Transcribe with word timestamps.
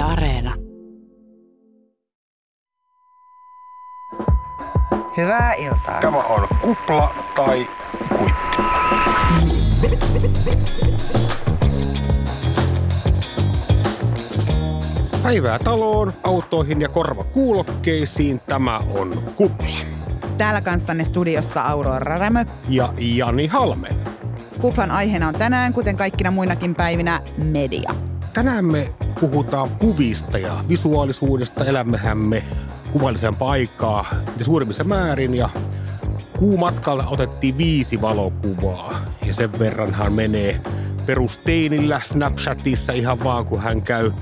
Yle 0.00 0.08
Areena. 0.08 0.54
Hyvää 5.16 5.54
iltaa. 5.54 6.00
Tämä 6.00 6.22
on 6.22 6.48
kupla 6.62 7.14
tai 7.34 7.66
kuitti. 8.18 8.56
Päivää 15.22 15.58
taloon, 15.58 16.12
autoihin 16.22 16.80
ja 16.80 16.88
korvakuulokkeisiin. 16.88 18.40
Tämä 18.40 18.78
on 18.78 19.22
kupla. 19.36 19.78
Täällä 20.38 20.60
kanssanne 20.60 21.04
studiossa 21.04 21.62
Aurora 21.62 22.18
Rämö. 22.18 22.44
Ja 22.68 22.94
Jani 22.98 23.46
Halme. 23.46 23.88
Kuplan 24.60 24.90
aiheena 24.90 25.28
on 25.28 25.34
tänään, 25.34 25.72
kuten 25.72 25.96
kaikkina 25.96 26.30
muinakin 26.30 26.74
päivinä, 26.74 27.20
media. 27.36 27.90
Tänään 28.32 28.64
me 28.64 28.92
puhutaan 29.20 29.70
kuvista 29.70 30.38
ja 30.38 30.64
visuaalisuudesta. 30.68 31.64
Elämmehän 31.64 32.18
me 32.18 32.44
kuvallisempaa 32.92 33.50
aikaa 33.50 34.04
ja 34.38 34.44
suurimmissa 34.44 34.84
määrin. 34.84 35.34
Ja 35.34 35.48
kuumatkalla 36.38 37.04
otettiin 37.06 37.58
viisi 37.58 38.00
valokuvaa. 38.00 39.00
Ja 39.26 39.34
sen 39.34 39.58
verranhan 39.58 40.12
menee 40.12 40.60
perusteinillä 41.06 42.00
Snapchatissa 42.04 42.92
ihan 42.92 43.24
vaan, 43.24 43.44
kun 43.44 43.60
hän 43.60 43.82
käy 43.82 44.12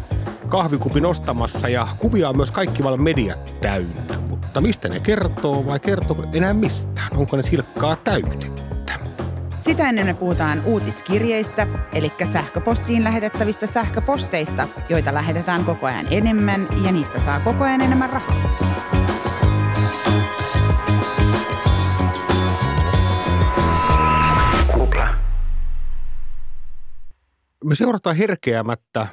kahvikupin 0.48 1.06
ostamassa. 1.06 1.69
Ja 1.69 1.89
kuvia 1.98 2.28
on 2.28 2.37
myös 2.37 2.51
kaikki 2.51 2.84
vallan 2.84 3.03
mediat 3.03 3.61
täynnä. 3.61 4.19
Mutta 4.28 4.61
mistä 4.61 4.89
ne 4.89 5.01
kertoo 5.01 5.67
vai 5.67 5.80
kertoo 5.80 6.25
enää 6.33 6.55
mistään? 6.55 7.17
Onko 7.17 7.37
ne 7.37 7.42
silkkaa 7.42 7.97
täytettä? 7.97 8.67
Sitä 9.61 9.89
ennen 9.89 10.07
me 10.07 10.15
puhutaan 10.15 10.62
uutiskirjeistä, 10.65 11.67
eli 11.93 12.12
sähköpostiin 12.33 13.05
lähetettävistä 13.05 13.67
sähköposteista, 13.67 14.69
joita 14.89 15.15
lähetetään 15.15 15.65
koko 15.65 15.87
ajan 15.87 16.07
enemmän 16.11 16.69
ja 16.84 16.93
niissä 16.93 17.19
saa 17.19 17.41
koko 17.41 17.65
ajan 17.65 17.81
enemmän 17.81 18.11
rahaa. 18.11 18.59
Me 27.65 27.75
seurataan 27.75 28.17
herkeämättä 28.17 29.06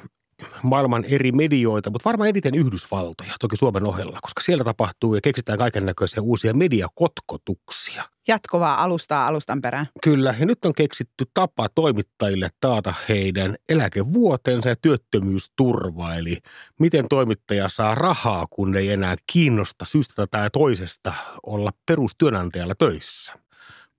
maailman 0.62 1.04
eri 1.04 1.32
medioita, 1.32 1.90
mutta 1.90 2.08
varmaan 2.08 2.28
eniten 2.28 2.54
Yhdysvaltoja, 2.54 3.32
toki 3.40 3.56
Suomen 3.56 3.86
ohella, 3.86 4.18
koska 4.22 4.40
siellä 4.40 4.64
tapahtuu 4.64 5.14
ja 5.14 5.20
keksitään 5.20 5.58
kaiken 5.58 5.86
näköisiä 5.86 6.22
uusia 6.22 6.54
mediakotkotuksia. 6.54 8.04
Jatkuvaa 8.28 8.82
alustaa 8.82 9.26
alustan 9.26 9.60
perään. 9.60 9.88
Kyllä, 10.02 10.34
ja 10.38 10.46
nyt 10.46 10.64
on 10.64 10.72
keksitty 10.72 11.24
tapa 11.34 11.68
toimittajille 11.68 12.48
taata 12.60 12.94
heidän 13.08 13.56
eläkevuotensa 13.68 14.68
ja 14.68 14.76
työttömyysturva, 14.82 16.14
eli 16.14 16.38
miten 16.80 17.08
toimittaja 17.08 17.68
saa 17.68 17.94
rahaa, 17.94 18.46
kun 18.50 18.76
ei 18.76 18.90
enää 18.90 19.16
kiinnosta 19.32 19.84
syystä 19.84 20.26
tai 20.26 20.50
toisesta 20.50 21.12
olla 21.46 21.72
perustyönantajalla 21.86 22.74
töissä. 22.74 23.32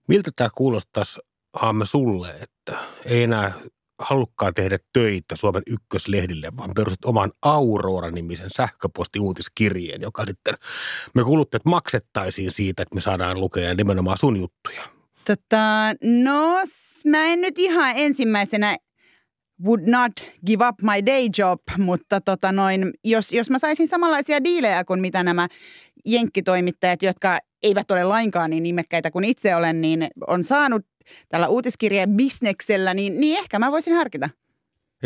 Miltä 0.08 0.32
tämä 0.36 0.50
kuulostaisi 0.56 1.20
Haamme 1.54 1.86
sulle, 1.86 2.30
että 2.30 2.80
ei 3.06 3.24
enää 3.24 3.54
halukkaan 4.00 4.54
tehdä 4.54 4.78
töitä 4.94 5.36
Suomen 5.36 5.64
ykköslehdille, 5.68 6.50
vaan 6.58 6.72
perustat 6.76 7.06
oman 7.06 7.32
Aurora-nimisen 7.42 8.50
sähköpostiuutiskirjeen, 8.50 10.02
joka 10.02 10.26
sitten 10.26 10.54
me 11.14 11.24
kuluttajat 11.24 11.66
maksettaisiin 11.66 12.52
siitä, 12.52 12.84
että 12.84 12.96
me 12.96 13.02
saadaan 13.02 13.40
lukea 13.40 13.74
nimenomaan 13.74 14.18
sun 14.18 14.38
juttuja. 14.38 14.82
Tota, 15.26 15.94
no, 16.04 16.56
mä 17.06 17.26
en 17.26 17.42
nyt 17.42 17.60
ihan 17.60 17.94
ensimmäisenä 17.96 18.78
would 19.64 19.90
not 19.90 20.12
give 20.46 20.68
up 20.68 20.76
my 20.82 21.06
day 21.06 21.30
job, 21.38 21.62
mutta 21.78 22.22
tota 22.22 22.52
noin, 22.52 22.92
jos, 23.04 23.32
jos 23.32 23.50
mä 23.50 23.60
saisin 23.60 23.88
samanlaisia 23.88 24.44
diilejä 24.44 24.84
kuin 24.84 25.00
mitä 25.00 25.24
nämä 25.24 25.48
jenkkitoimittajat, 26.06 27.02
jotka 27.02 27.38
eivät 27.64 27.92
ole 27.92 28.04
lainkaan 28.04 28.50
niin 28.50 28.64
nimekkäitä 28.64 29.12
kuin 29.12 29.26
itse 29.26 29.56
olen, 29.56 29.82
niin 29.82 30.08
on 30.28 30.44
saanut 30.44 30.86
tällä 31.30 31.48
uutiskirjeen 31.48 32.10
bisneksellä, 32.10 32.94
niin, 32.94 33.20
niin 33.20 33.40
ehkä 33.40 33.60
mä 33.60 33.72
voisin 33.72 33.94
harkita. 33.94 34.30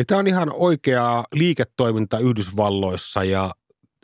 Tämä 0.07 0.19
on 0.19 0.27
ihan 0.27 0.53
oikeaa 0.53 1.25
liiketoiminta 1.33 2.19
Yhdysvalloissa 2.19 3.23
ja 3.23 3.51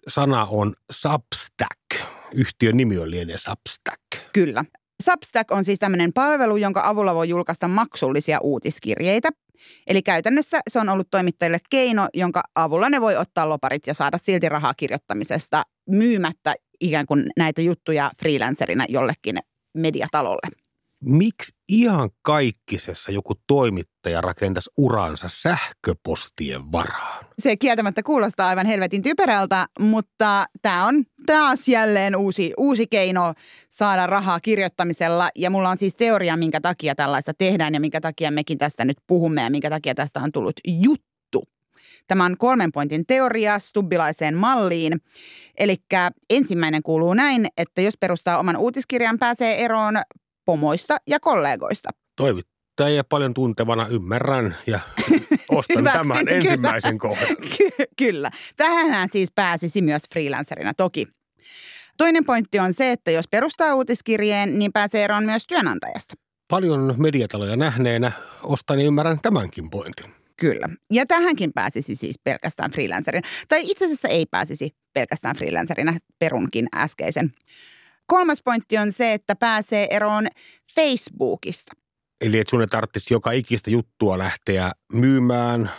sana 0.08 0.46
on 0.46 0.75
Substack. 0.91 2.12
Yhtiön 2.34 2.78
nimi 2.78 2.97
on 2.97 3.12
lienee 3.12 3.38
Substack. 3.38 4.02
Kyllä. 4.34 4.66
Substack 5.03 5.52
on 5.52 5.66
siis 5.66 5.80
tämmöinen 5.80 6.13
palvelu, 6.13 6.58
jonka 6.58 6.81
avulla 6.85 7.16
voi 7.16 7.30
julkaista 7.30 7.68
maksullisia 7.68 8.40
uutiskirjeitä. 8.41 9.29
Eli 9.88 10.02
käytännössä 10.02 10.59
se 10.69 10.79
on 10.79 10.90
ollut 10.90 11.08
toimittajille 11.12 11.59
keino, 11.69 12.08
jonka 12.14 12.44
avulla 12.56 12.90
ne 12.90 13.02
voi 13.02 13.16
ottaa 13.16 13.50
loparit 13.50 13.88
ja 13.88 13.94
saada 13.94 14.18
silti 14.18 14.50
rahaa 14.50 14.74
kirjoittamisesta 14.74 15.64
myymättä 15.90 16.56
ikään 16.79 17.06
kuin 17.06 17.25
näitä 17.38 17.62
juttuja 17.62 18.12
freelancerina 18.19 18.85
jollekin 18.90 19.38
mediatalolle. 19.74 20.66
Miksi 21.03 21.53
ihan 21.69 22.09
kaikkisessa 22.22 23.12
joku 23.12 23.34
toimittaja 23.47 24.22
rakentaisi 24.22 24.69
uransa 24.78 25.28
sähköpostien 25.30 26.72
varaan? 26.72 27.25
Se 27.41 27.58
kieltämättä 27.58 28.03
kuulostaa 28.03 28.47
aivan 28.47 28.66
helvetin 28.66 29.03
typerältä, 29.03 29.68
mutta 29.80 30.46
tämä 30.62 30.85
on 30.85 31.03
taas 31.25 31.68
jälleen 31.68 32.16
uusi, 32.16 32.53
uusi 32.58 32.88
keino 32.88 33.34
saada 33.69 34.08
rahaa 34.08 34.40
kirjoittamisella. 34.40 35.30
Ja 35.35 35.50
mulla 35.50 35.69
on 35.69 35.78
siis 35.78 35.96
teoria, 35.96 36.38
minkä 36.38 36.62
takia 36.62 36.96
tällaista 36.96 37.34
tehdään 37.38 37.74
ja 37.74 37.79
minkä 37.79 38.02
takia 38.02 38.31
mekin 38.31 38.58
tästä 38.58 38.85
nyt 38.85 38.97
puhumme 39.08 39.41
ja 39.41 39.50
minkä 39.50 39.69
takia 39.69 39.96
tästä 39.96 40.19
on 40.19 40.31
tullut 40.31 40.59
juttu. 40.66 41.08
Tämä 42.08 42.25
on 42.25 42.38
kolmen 42.38 42.72
pointin 42.72 43.06
teoria 43.06 43.59
stubbilaiseen 43.59 44.38
malliin. 44.38 44.94
Eli 45.58 45.78
ensimmäinen 46.29 46.84
kuuluu 46.84 47.14
näin, 47.14 47.47
että 47.58 47.81
jos 47.81 47.97
perustaa 48.00 48.40
oman 48.40 48.58
uutiskirjan, 48.58 49.19
pääsee 49.19 49.66
eroon 49.66 49.96
pomoista 50.47 50.97
ja 51.08 51.19
kollegoista. 51.19 51.90
Toimittajia 52.16 53.03
paljon 53.03 53.34
tuntevana 53.34 53.88
ymmärrän 53.88 54.58
ja 54.68 54.80
ostan 55.50 55.84
tämän 55.84 56.25
kyllä. 56.25 56.38
ensimmäisen 56.38 56.97
kohdan. 56.97 57.28
Ky- 57.58 57.85
kyllä. 57.97 58.30
Tähänhän 58.58 59.09
siis 59.12 59.30
pääsisi 59.35 59.81
myös 59.81 60.03
freelancerina 60.13 60.74
toki. 60.74 61.08
Toinen 61.97 62.25
pointti 62.25 62.59
on 62.59 62.74
se, 62.74 62.91
että 62.91 63.12
jos 63.12 63.25
perustaa 63.31 63.75
uutiskirjeen, 63.75 64.59
niin 64.59 64.74
pääsee 64.74 65.03
eroon 65.03 65.24
myös 65.24 65.47
työnantajasta. 65.47 66.13
Paljon 66.50 66.94
mediataloja 66.97 67.56
nähneenä 67.56 68.12
ostan 68.44 68.79
ja 68.79 68.85
ymmärrän 68.85 69.19
tämänkin 69.22 69.69
pointin. 69.69 70.06
Kyllä. 70.40 70.69
Ja 70.91 71.06
tähänkin 71.06 71.53
pääsisi 71.53 71.96
siis 71.96 72.19
pelkästään 72.24 72.72
freelancerina. 72.72 73.28
Tai 73.47 73.62
itse 73.64 73.85
asiassa 73.85 74.08
ei 74.08 74.25
pääsisi 74.25 74.75
pelkästään 74.94 75.35
freelancerina, 75.35 75.97
perunkin 76.19 76.66
äskeisen. 76.75 77.34
Kolmas 78.07 78.41
pointti 78.44 78.78
on 78.78 78.91
se, 78.91 79.13
että 79.13 79.35
pääsee 79.35 79.88
eroon 79.90 80.28
Facebookista. 80.75 81.72
Eli 82.22 82.40
että 82.40 82.50
sun 82.50 82.62
ei 82.62 82.68
tarvitsisi 82.68 83.13
joka 83.13 83.31
ikistä 83.31 83.69
juttua 83.69 84.18
lähteä 84.18 84.72
myymään 84.94 85.72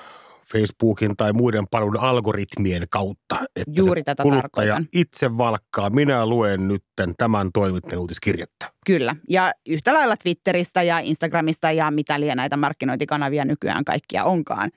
Facebookin 0.53 1.17
tai 1.17 1.33
muiden 1.33 1.65
palvelun 1.71 2.01
algoritmien 2.01 2.87
kautta. 2.91 3.37
Että 3.57 3.73
Juuri 3.77 4.05
tätä 4.05 4.23
kuluttaja 4.23 4.75
tarkoitan. 4.75 4.89
itse 4.95 5.39
valkkaa, 5.39 5.91
minä 5.91 6.27
luen 6.27 6.69
nyt 6.69 6.85
tämän 7.19 7.51
toimittajan 7.53 8.01
uutiskirjettä. 8.01 8.73
Kyllä. 8.87 9.17
Ja 9.29 9.53
yhtä 9.69 9.95
lailla 9.95 10.17
Twitteristä 10.17 10.83
ja 10.83 10.99
Instagramista 10.99 11.73
ja 11.73 11.91
mitä 11.91 12.21
liian 12.21 12.37
näitä 12.37 12.57
markkinointikanavia 12.57 13.45
nykyään 13.45 13.85
kaikkia 13.85 14.25
onkaan. 14.25 14.71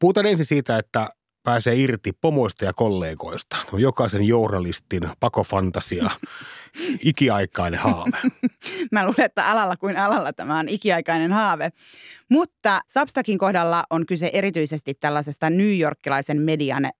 Puhutaan 0.00 0.26
ensin 0.26 0.46
siitä, 0.46 0.78
että 0.78 1.08
pääsee 1.42 1.74
irti 1.76 2.12
pomoista 2.20 2.64
ja 2.64 2.72
kollegoista. 2.72 3.56
On 3.72 3.80
jokaisen 3.80 4.24
journalistin 4.24 5.02
pakofantasia, 5.20 6.10
ikiaikainen 7.04 7.80
haave. 7.80 8.18
Mä 8.92 9.04
luulen, 9.04 9.24
että 9.24 9.46
alalla 9.46 9.76
kuin 9.76 9.96
alalla 9.96 10.32
tämä 10.32 10.58
on 10.58 10.68
ikiaikainen 10.68 11.32
haave. 11.32 11.72
Mutta 12.30 12.80
Substackin 12.88 13.38
kohdalla 13.38 13.84
on 13.90 14.06
kyse 14.06 14.30
erityisesti 14.32 14.94
tällaisesta 14.94 15.50
New 15.50 15.78
Yorkilaisen 15.78 16.40
median 16.40 16.90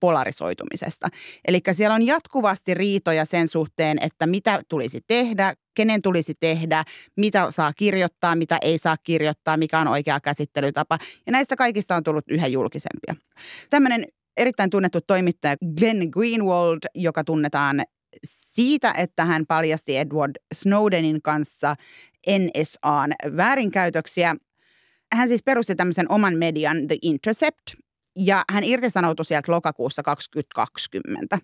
polarisoitumisesta. 0.00 1.08
Eli 1.48 1.60
siellä 1.72 1.94
on 1.94 2.06
jatkuvasti 2.06 2.74
riitoja 2.74 3.24
sen 3.24 3.48
suhteen, 3.48 3.98
että 4.00 4.26
mitä 4.26 4.62
tulisi 4.68 5.00
tehdä, 5.06 5.54
kenen 5.74 6.02
tulisi 6.02 6.34
tehdä, 6.40 6.84
mitä 7.16 7.46
saa 7.50 7.72
kirjoittaa, 7.72 8.36
mitä 8.36 8.58
ei 8.62 8.78
saa 8.78 8.96
kirjoittaa, 9.04 9.56
mikä 9.56 9.78
on 9.78 9.88
oikea 9.88 10.20
käsittelytapa. 10.20 10.98
Ja 11.26 11.32
näistä 11.32 11.56
kaikista 11.56 11.96
on 11.96 12.02
tullut 12.02 12.24
yhä 12.28 12.46
julkisempia. 12.46 13.14
Tämmöinen 13.70 14.04
erittäin 14.36 14.70
tunnettu 14.70 15.00
toimittaja 15.00 15.56
Glenn 15.78 16.08
Greenwald, 16.10 16.78
joka 16.94 17.24
tunnetaan 17.24 17.82
siitä, 18.24 18.92
että 18.92 19.24
hän 19.24 19.46
paljasti 19.46 19.96
Edward 19.96 20.36
Snowdenin 20.54 21.22
kanssa 21.22 21.74
NSAn 22.28 23.12
väärinkäytöksiä. 23.36 24.36
Hän 25.12 25.28
siis 25.28 25.42
perusti 25.42 25.74
tämmöisen 25.74 26.12
oman 26.12 26.38
median 26.38 26.88
The 26.88 26.96
Intercept 27.02 27.74
ja 28.16 28.44
hän 28.50 28.64
irtisanoutui 28.64 29.24
sieltä 29.24 29.52
lokakuussa 29.52 30.02
2020. 30.02 31.38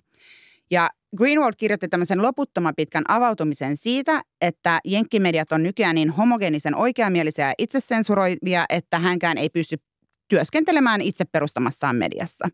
Ja 0.70 0.90
Greenwald 1.16 1.52
kirjoitti 1.56 1.88
tämmöisen 1.88 2.22
loputtoman 2.22 2.74
pitkän 2.76 3.04
avautumisen 3.08 3.76
siitä, 3.76 4.22
että 4.40 4.80
jenkkimediat 4.84 5.52
on 5.52 5.62
nykyään 5.62 5.94
niin 5.94 6.10
homogeenisen 6.10 6.74
oikeamielisiä 6.74 7.46
ja 7.46 7.54
itsesensuroivia, 7.58 8.64
että 8.68 8.98
hänkään 8.98 9.38
ei 9.38 9.50
pysty 9.50 9.76
työskentelemään 10.28 11.00
itse 11.00 11.24
perustamassaan 11.24 11.96
mediassa. 11.96 12.48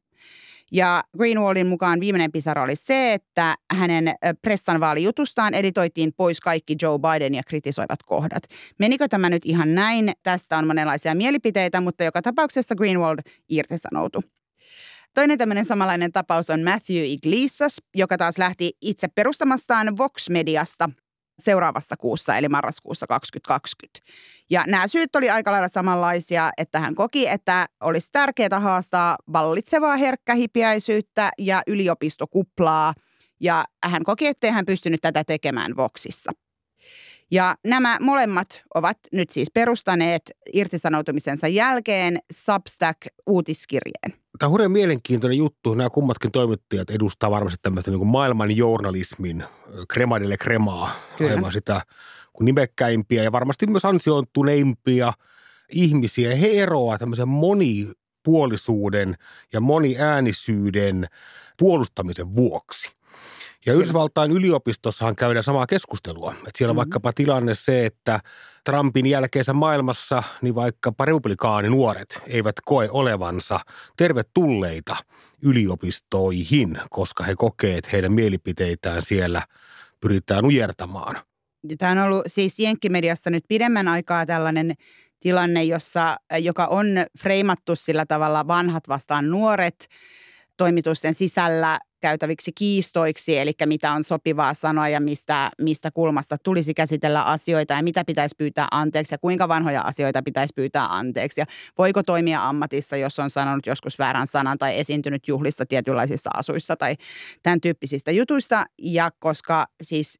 Ja 0.74 1.04
Greenwaldin 1.16 1.66
mukaan 1.66 2.00
viimeinen 2.00 2.32
pisara 2.32 2.62
oli 2.62 2.76
se, 2.76 3.12
että 3.12 3.54
hänen 3.74 4.14
pressan 4.42 4.80
vaalijutustaan 4.80 5.54
editoitiin 5.54 6.12
pois 6.16 6.40
kaikki 6.40 6.76
Joe 6.82 6.98
Biden 6.98 7.34
ja 7.34 7.42
kritisoivat 7.46 8.02
kohdat. 8.02 8.42
Menikö 8.78 9.08
tämä 9.08 9.30
nyt 9.30 9.42
ihan 9.44 9.74
näin? 9.74 10.12
Tästä 10.22 10.58
on 10.58 10.66
monenlaisia 10.66 11.14
mielipiteitä, 11.14 11.80
mutta 11.80 12.04
joka 12.04 12.22
tapauksessa 12.22 12.74
Greenwald 12.74 13.18
irtisanoutui. 13.48 14.22
Toinen 15.14 15.38
tämmöinen 15.38 15.64
samanlainen 15.64 16.12
tapaus 16.12 16.50
on 16.50 16.62
Matthew 16.62 17.04
Iglesias, 17.04 17.82
joka 17.94 18.18
taas 18.18 18.38
lähti 18.38 18.72
itse 18.80 19.08
perustamastaan 19.08 19.96
Vox-mediasta 19.96 20.90
seuraavassa 21.44 21.96
kuussa, 21.96 22.36
eli 22.36 22.48
marraskuussa 22.48 23.06
2020. 23.06 24.00
Ja 24.50 24.64
nämä 24.66 24.88
syyt 24.88 25.16
oli 25.16 25.30
aika 25.30 25.52
lailla 25.52 25.68
samanlaisia, 25.68 26.50
että 26.56 26.80
hän 26.80 26.94
koki, 26.94 27.28
että 27.28 27.66
olisi 27.80 28.08
tärkeää 28.12 28.60
haastaa 28.60 29.16
vallitsevaa 29.32 29.96
herkkähipiäisyyttä 29.96 31.30
ja 31.38 31.62
yliopistokuplaa, 31.66 32.94
ja 33.40 33.64
hän 33.84 34.04
koki, 34.04 34.26
ettei 34.26 34.50
hän 34.50 34.66
pystynyt 34.66 35.00
tätä 35.00 35.24
tekemään 35.24 35.76
Voxissa. 35.76 36.32
Ja 37.30 37.56
nämä 37.66 37.98
molemmat 38.00 38.62
ovat 38.74 38.98
nyt 39.12 39.30
siis 39.30 39.50
perustaneet 39.54 40.22
irtisanoutumisensa 40.52 41.48
jälkeen 41.48 42.18
Substack-uutiskirjeen. 42.32 44.23
Tämä 44.38 44.48
on 44.48 44.50
hurjan 44.50 44.72
mielenkiintoinen 44.72 45.38
juttu. 45.38 45.74
Nämä 45.74 45.90
kummatkin 45.90 46.32
toimittajat 46.32 46.90
edustaa 46.90 47.30
varmasti 47.30 47.58
tämmöistä 47.62 47.90
niin 47.90 48.06
maailman 48.06 48.56
journalismin 48.56 49.44
kremadille 49.88 50.36
kremaa. 50.36 50.90
Kyllä. 51.16 51.50
sitä 51.50 51.82
kuin 52.32 52.44
nimekkäimpiä 52.44 53.22
ja 53.22 53.32
varmasti 53.32 53.66
myös 53.66 53.84
ansioituneimpia 53.84 55.12
ihmisiä. 55.72 56.34
He 56.34 56.46
eroavat 56.46 57.00
tämmöisen 57.00 57.28
monipuolisuuden 57.28 59.16
ja 59.52 59.60
moniäänisyyden 59.60 61.06
puolustamisen 61.58 62.34
vuoksi– 62.34 62.92
ja 63.66 63.72
Yhdysvaltain 63.72 64.30
yliopistossahan 64.30 65.16
käydään 65.16 65.42
samaa 65.42 65.66
keskustelua. 65.66 66.30
Että 66.32 66.50
siellä 66.54 66.70
on 66.70 66.74
mm-hmm. 66.74 66.78
vaikkapa 66.78 67.12
tilanne 67.12 67.54
se, 67.54 67.86
että 67.86 68.20
Trumpin 68.64 69.06
jälkeensä 69.06 69.52
maailmassa 69.52 70.22
niin 70.42 70.54
vaikkapa 70.54 71.04
nuoret 71.68 72.20
eivät 72.26 72.56
koe 72.64 72.88
olevansa 72.90 73.60
tervetulleita 73.96 74.96
yliopistoihin, 75.42 76.78
koska 76.90 77.24
he 77.24 77.34
kokevat, 77.36 77.78
että 77.78 77.90
heidän 77.92 78.12
mielipiteitään 78.12 79.02
siellä 79.02 79.42
pyritään 80.00 80.44
ujertamaan. 80.44 81.16
Tämä 81.78 81.92
on 81.92 81.98
ollut 81.98 82.22
siis 82.26 82.58
Jenkkimediassa 82.58 83.30
nyt 83.30 83.44
pidemmän 83.48 83.88
aikaa 83.88 84.26
tällainen 84.26 84.74
tilanne, 85.20 85.62
jossa, 85.62 86.16
joka 86.38 86.66
on 86.66 86.86
freimattu 87.18 87.76
sillä 87.76 88.06
tavalla 88.06 88.46
vanhat 88.46 88.88
vastaan 88.88 89.30
nuoret 89.30 89.88
toimitusten 90.56 91.14
sisällä 91.14 91.78
käytäviksi 92.00 92.52
kiistoiksi, 92.52 93.38
eli 93.38 93.52
mitä 93.66 93.92
on 93.92 94.04
sopivaa 94.04 94.54
sanoa 94.54 94.88
ja 94.88 95.00
mistä, 95.00 95.50
mistä 95.60 95.90
kulmasta 95.90 96.36
tulisi 96.38 96.74
käsitellä 96.74 97.22
asioita 97.22 97.74
ja 97.74 97.82
mitä 97.82 98.04
pitäisi 98.04 98.34
pyytää 98.38 98.68
anteeksi 98.70 99.14
ja 99.14 99.18
kuinka 99.18 99.48
vanhoja 99.48 99.80
asioita 99.80 100.22
pitäisi 100.22 100.54
pyytää 100.56 100.86
anteeksi 100.86 101.40
ja 101.40 101.46
voiko 101.78 102.02
toimia 102.02 102.48
ammatissa, 102.48 102.96
jos 102.96 103.18
on 103.18 103.30
sanonut 103.30 103.66
joskus 103.66 103.98
väärän 103.98 104.26
sanan 104.26 104.58
tai 104.58 104.78
esiintynyt 104.78 105.28
juhlissa 105.28 105.66
tietynlaisissa 105.66 106.30
asuissa 106.34 106.76
tai 106.76 106.96
tämän 107.42 107.60
tyyppisistä 107.60 108.10
jutuista. 108.10 108.64
Ja 108.78 109.10
koska 109.18 109.66
siis 109.82 110.18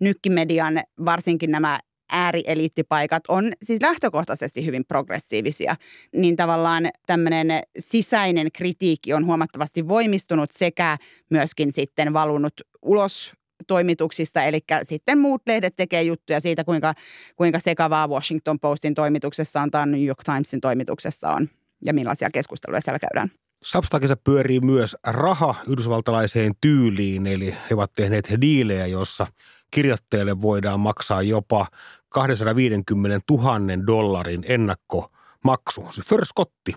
nykkimedian 0.00 0.80
varsinkin 1.04 1.50
nämä 1.50 1.78
äärieliittipaikat 2.12 3.22
on 3.28 3.52
siis 3.62 3.82
lähtökohtaisesti 3.82 4.66
hyvin 4.66 4.84
progressiivisia, 4.88 5.74
niin 6.16 6.36
tavallaan 6.36 6.88
tämmöinen 7.06 7.60
sisäinen 7.78 8.52
kritiikki 8.52 9.14
on 9.14 9.26
huomattavasti 9.26 9.88
voimistunut 9.88 10.50
sekä 10.50 10.98
myöskin 11.30 11.72
sitten 11.72 12.12
valunut 12.12 12.54
ulos 12.82 13.32
toimituksista, 13.66 14.42
eli 14.42 14.58
sitten 14.82 15.18
muut 15.18 15.42
lehdet 15.46 15.76
tekee 15.76 16.02
juttuja 16.02 16.40
siitä, 16.40 16.64
kuinka, 16.64 16.94
kuinka 17.36 17.58
sekavaa 17.58 18.08
Washington 18.08 18.60
Postin 18.60 18.94
toimituksessa 18.94 19.60
on 19.60 19.70
tai 19.70 19.86
New 19.86 20.04
York 20.04 20.22
Timesin 20.24 20.60
toimituksessa 20.60 21.30
on 21.30 21.48
ja 21.84 21.94
millaisia 21.94 22.30
keskusteluja 22.30 22.80
siellä 22.80 22.98
käydään. 22.98 23.30
Substackissa 23.64 24.16
pyörii 24.16 24.60
myös 24.60 24.96
raha 25.06 25.54
yhdysvaltalaiseen 25.68 26.52
tyyliin, 26.60 27.26
eli 27.26 27.56
he 27.70 27.74
ovat 27.74 27.92
tehneet 27.92 28.34
diilejä, 28.40 28.86
jossa 28.86 29.26
kirjoittajalle 29.70 30.42
voidaan 30.42 30.80
maksaa 30.80 31.22
jopa 31.22 31.66
250 32.12 33.20
000 33.30 33.86
dollarin 33.86 34.44
ennakko 34.48 35.10
maksu, 35.44 35.86
siis 35.90 36.06
förskotti 36.06 36.72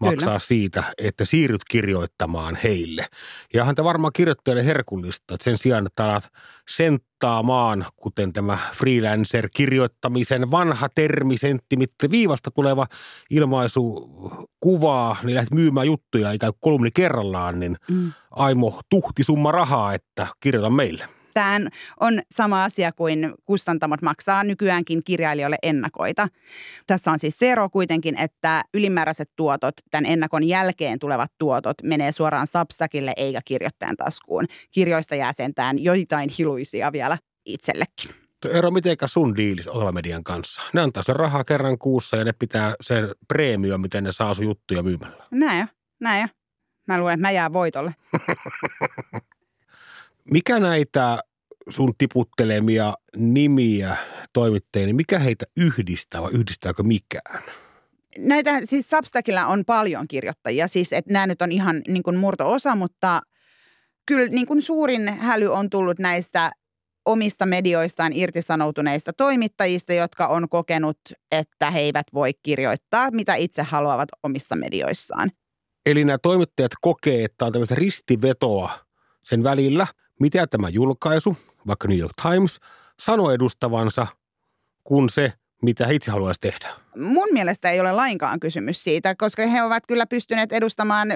maksaa 0.00 0.26
Kyllä. 0.26 0.38
siitä, 0.38 0.84
että 0.98 1.24
siirryt 1.24 1.64
kirjoittamaan 1.70 2.58
heille. 2.62 3.06
Ja 3.54 3.64
hän 3.64 3.74
varmaan 3.84 4.12
kirjoittajalle 4.12 4.66
herkullista, 4.66 5.34
että 5.34 5.44
sen 5.44 5.58
sijaan, 5.58 5.86
että 5.86 6.04
alat 6.04 6.28
senttaamaan, 6.70 7.86
kuten 7.96 8.32
tämä 8.32 8.58
freelancer-kirjoittamisen 8.72 10.50
vanha 10.50 10.88
termi, 10.94 11.38
senttimitte 11.38 12.10
viivasta 12.10 12.50
tuleva 12.50 12.86
ilmaisu 13.30 14.10
kuvaa, 14.60 15.16
niin 15.22 15.34
lähdet 15.34 15.54
myymään 15.54 15.86
juttuja 15.86 16.32
ikään 16.32 16.52
kuin 16.52 16.60
kolumni 16.60 16.90
kerrallaan, 16.90 17.60
niin 17.60 17.76
mm. 17.90 18.12
aimo 18.30 18.80
tuhti 18.88 19.24
summa 19.24 19.52
rahaa, 19.52 19.94
että 19.94 20.26
kirjoita 20.40 20.70
meille. 20.70 21.15
Tämä 21.36 21.60
on 22.00 22.20
sama 22.30 22.64
asia 22.64 22.92
kuin 22.92 23.34
kustantamot 23.44 24.02
maksaa 24.02 24.44
nykyäänkin 24.44 25.04
kirjailijoille 25.04 25.56
ennakoita. 25.62 26.28
Tässä 26.86 27.10
on 27.10 27.18
siis 27.18 27.38
se 27.38 27.52
ero 27.52 27.70
kuitenkin, 27.70 28.18
että 28.18 28.62
ylimääräiset 28.74 29.30
tuotot, 29.36 29.74
tämän 29.90 30.06
ennakon 30.06 30.44
jälkeen 30.44 30.98
tulevat 30.98 31.32
tuotot, 31.38 31.82
menee 31.82 32.12
suoraan 32.12 32.46
Substackille 32.46 33.12
eikä 33.16 33.40
kirjoittajan 33.44 33.96
taskuun. 33.96 34.46
Kirjoista 34.70 35.14
jää 35.14 35.32
sentään 35.32 35.84
joitain 35.84 36.30
hiluisia 36.38 36.92
vielä 36.92 37.18
itsellekin. 37.46 38.10
Ero, 38.50 38.70
mitenkä 38.70 39.06
sun 39.06 39.36
diilis 39.36 39.68
median 39.92 40.24
kanssa? 40.24 40.62
Ne 40.72 40.80
antaa 40.80 41.02
sen 41.02 41.16
rahaa 41.16 41.44
kerran 41.44 41.78
kuussa 41.78 42.16
ja 42.16 42.24
ne 42.24 42.32
pitää 42.32 42.74
sen 42.80 43.08
preemio, 43.28 43.78
miten 43.78 44.04
ne 44.04 44.12
saa 44.12 44.34
sun 44.34 44.44
juttuja 44.44 44.82
myymällä. 44.82 45.26
Näin 45.30 45.58
jo, 45.60 45.66
näin 46.00 46.22
jo. 46.22 46.28
Mä 46.86 46.98
luulen, 46.98 47.14
että 47.14 47.26
mä 47.26 47.30
jään 47.30 47.52
voitolle. 47.52 47.94
Mikä 50.30 50.60
näitä 50.60 51.18
sun 51.68 51.92
tiputtelemia 51.98 52.94
nimiä 53.16 53.96
toimittajia, 54.32 54.86
niin 54.86 54.96
mikä 54.96 55.18
heitä 55.18 55.44
yhdistää 55.56 56.22
vai 56.22 56.32
yhdistääkö 56.32 56.82
mikään? 56.82 57.42
Näitä 58.18 58.60
siis 58.64 58.90
Substackilla 58.90 59.46
on 59.46 59.64
paljon 59.64 60.08
kirjoittajia, 60.08 60.68
siis 60.68 60.92
että 60.92 61.12
nämä 61.12 61.26
nyt 61.26 61.42
on 61.42 61.52
ihan 61.52 61.82
niin 61.88 62.02
kuin 62.02 62.16
murto-osa, 62.16 62.74
mutta 62.76 63.20
kyllä 64.06 64.28
niin 64.28 64.46
kuin 64.46 64.62
suurin 64.62 65.08
häly 65.08 65.46
on 65.46 65.70
tullut 65.70 65.98
näistä 65.98 66.50
omista 67.04 67.46
medioistaan 67.46 68.12
irtisanoutuneista 68.12 69.12
toimittajista, 69.12 69.92
jotka 69.92 70.26
on 70.26 70.48
kokenut, 70.48 70.98
että 71.32 71.70
he 71.70 71.80
eivät 71.80 72.06
voi 72.14 72.30
kirjoittaa, 72.42 73.10
mitä 73.10 73.34
itse 73.34 73.62
haluavat 73.62 74.08
omissa 74.22 74.56
medioissaan. 74.56 75.30
Eli 75.86 76.04
nämä 76.04 76.18
toimittajat 76.18 76.72
kokee, 76.80 77.24
että 77.24 77.44
on 77.44 77.52
tämmöistä 77.52 77.74
ristivetoa 77.74 78.70
sen 79.22 79.42
välillä, 79.42 79.86
mitä 80.20 80.46
tämä 80.46 80.68
julkaisu, 80.68 81.36
vaikka 81.66 81.88
New 81.88 81.98
York 81.98 82.14
Times, 82.22 82.60
sanoo 82.98 83.30
edustavansa, 83.30 84.06
kun 84.84 85.10
se, 85.10 85.32
mitä 85.62 85.90
itse 85.90 86.10
haluaisi 86.10 86.40
tehdä. 86.40 86.68
Mun 86.96 87.28
mielestä 87.32 87.70
ei 87.70 87.80
ole 87.80 87.92
lainkaan 87.92 88.40
kysymys 88.40 88.84
siitä, 88.84 89.14
koska 89.14 89.46
he 89.46 89.62
ovat 89.62 89.82
kyllä 89.88 90.06
pystyneet 90.06 90.52
edustamaan 90.52 91.08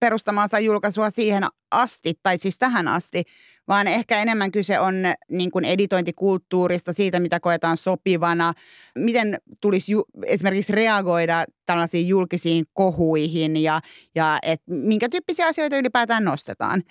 perustamaansa 0.00 0.58
julkaisua 0.58 1.10
siihen 1.10 1.44
asti, 1.70 2.14
tai 2.22 2.38
siis 2.38 2.58
tähän 2.58 2.88
asti, 2.88 3.22
vaan 3.68 3.88
ehkä 3.88 4.22
enemmän 4.22 4.52
kyse 4.52 4.80
on 4.80 4.94
niin 5.30 5.50
kuin 5.50 5.64
editointikulttuurista, 5.64 6.92
siitä 6.92 7.20
mitä 7.20 7.40
koetaan 7.40 7.76
sopivana, 7.76 8.52
miten 8.98 9.38
tulisi 9.60 9.92
ju- 9.92 10.04
esimerkiksi 10.26 10.72
reagoida 10.72 11.44
tällaisiin 11.66 12.08
julkisiin 12.08 12.64
kohuihin 12.72 13.56
ja, 13.56 13.80
ja 14.14 14.38
et 14.42 14.62
minkä 14.66 15.08
tyyppisiä 15.08 15.46
asioita 15.46 15.76
ylipäätään 15.76 16.24
nostetaan. 16.24 16.82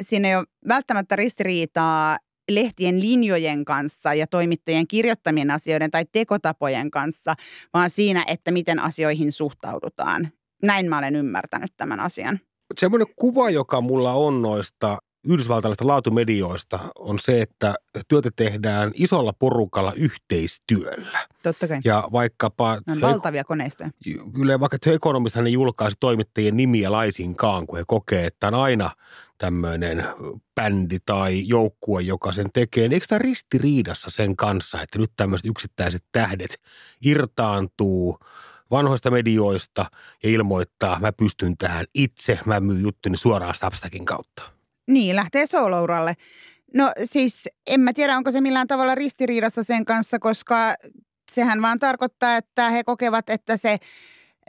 Siinä 0.00 0.28
ei 0.28 0.36
ole 0.36 0.44
välttämättä 0.68 1.16
ristiriitaa 1.16 2.16
lehtien 2.50 3.00
linjojen 3.00 3.64
kanssa 3.64 4.14
ja 4.14 4.26
toimittajien 4.26 4.88
kirjoittamien 4.88 5.50
asioiden 5.50 5.90
tai 5.90 6.04
tekotapojen 6.12 6.90
kanssa, 6.90 7.34
vaan 7.74 7.90
siinä, 7.90 8.24
että 8.26 8.50
miten 8.50 8.78
asioihin 8.78 9.32
suhtaudutaan. 9.32 10.28
Näin 10.62 10.88
mä 10.88 10.98
olen 10.98 11.16
ymmärtänyt 11.16 11.72
tämän 11.76 12.00
asian. 12.00 12.40
Semmoinen 12.80 13.06
kuva, 13.16 13.50
joka 13.50 13.80
mulla 13.80 14.12
on 14.12 14.42
noista 14.42 14.98
yhdysvaltalaisista 15.28 15.86
laatumedioista 15.86 16.78
on 16.98 17.18
se, 17.18 17.42
että 17.42 17.74
työtä 18.08 18.30
tehdään 18.36 18.90
isolla 18.94 19.32
porukalla 19.32 19.92
yhteistyöllä. 19.96 21.18
Totta 21.42 21.68
kai. 21.68 21.80
Ja 21.84 22.08
vaikkapa... 22.12 22.78
Ne 22.86 22.92
on 22.92 23.00
valtavia 23.00 23.44
koneistoja. 23.44 23.90
Kyllä, 24.34 24.60
vaikka 24.60 24.78
The 24.78 24.92
Economist 24.92 25.36
ne 25.36 25.50
julkaisi 25.50 25.96
toimittajien 26.00 26.56
nimiä 26.56 26.92
laisinkaan, 26.92 27.66
kun 27.66 27.78
he 27.78 27.84
kokee, 27.86 28.26
että 28.26 28.48
on 28.48 28.54
aina 28.54 28.90
tämmöinen 29.38 30.04
bändi 30.54 30.98
tai 31.06 31.48
joukkue, 31.48 32.02
joka 32.02 32.32
sen 32.32 32.50
tekee. 32.52 32.88
Niin 32.88 32.92
eikö 32.92 33.06
tämä 33.08 33.18
ristiriidassa 33.18 34.10
sen 34.10 34.36
kanssa, 34.36 34.82
että 34.82 34.98
nyt 34.98 35.12
tämmöiset 35.16 35.46
yksittäiset 35.46 36.04
tähdet 36.12 36.60
irtaantuu 37.04 38.18
vanhoista 38.70 39.10
medioista 39.10 39.86
ja 40.22 40.30
ilmoittaa, 40.30 41.00
mä 41.00 41.12
pystyn 41.12 41.56
tähän 41.56 41.86
itse, 41.94 42.38
mä 42.44 42.60
myyn 42.60 42.82
juttuni 42.82 43.16
suoraan 43.16 43.54
Substackin 43.54 44.04
kautta. 44.04 44.42
Niin, 44.88 45.16
lähtee 45.16 45.46
soolouralle. 45.46 46.14
No 46.74 46.92
siis 47.04 47.48
en 47.66 47.80
mä 47.80 47.92
tiedä, 47.92 48.16
onko 48.16 48.30
se 48.30 48.40
millään 48.40 48.66
tavalla 48.66 48.94
ristiriidassa 48.94 49.62
sen 49.62 49.84
kanssa, 49.84 50.18
koska 50.18 50.74
sehän 51.32 51.62
vaan 51.62 51.78
tarkoittaa, 51.78 52.36
että 52.36 52.70
he 52.70 52.84
kokevat, 52.84 53.30
että 53.30 53.56
se 53.56 53.78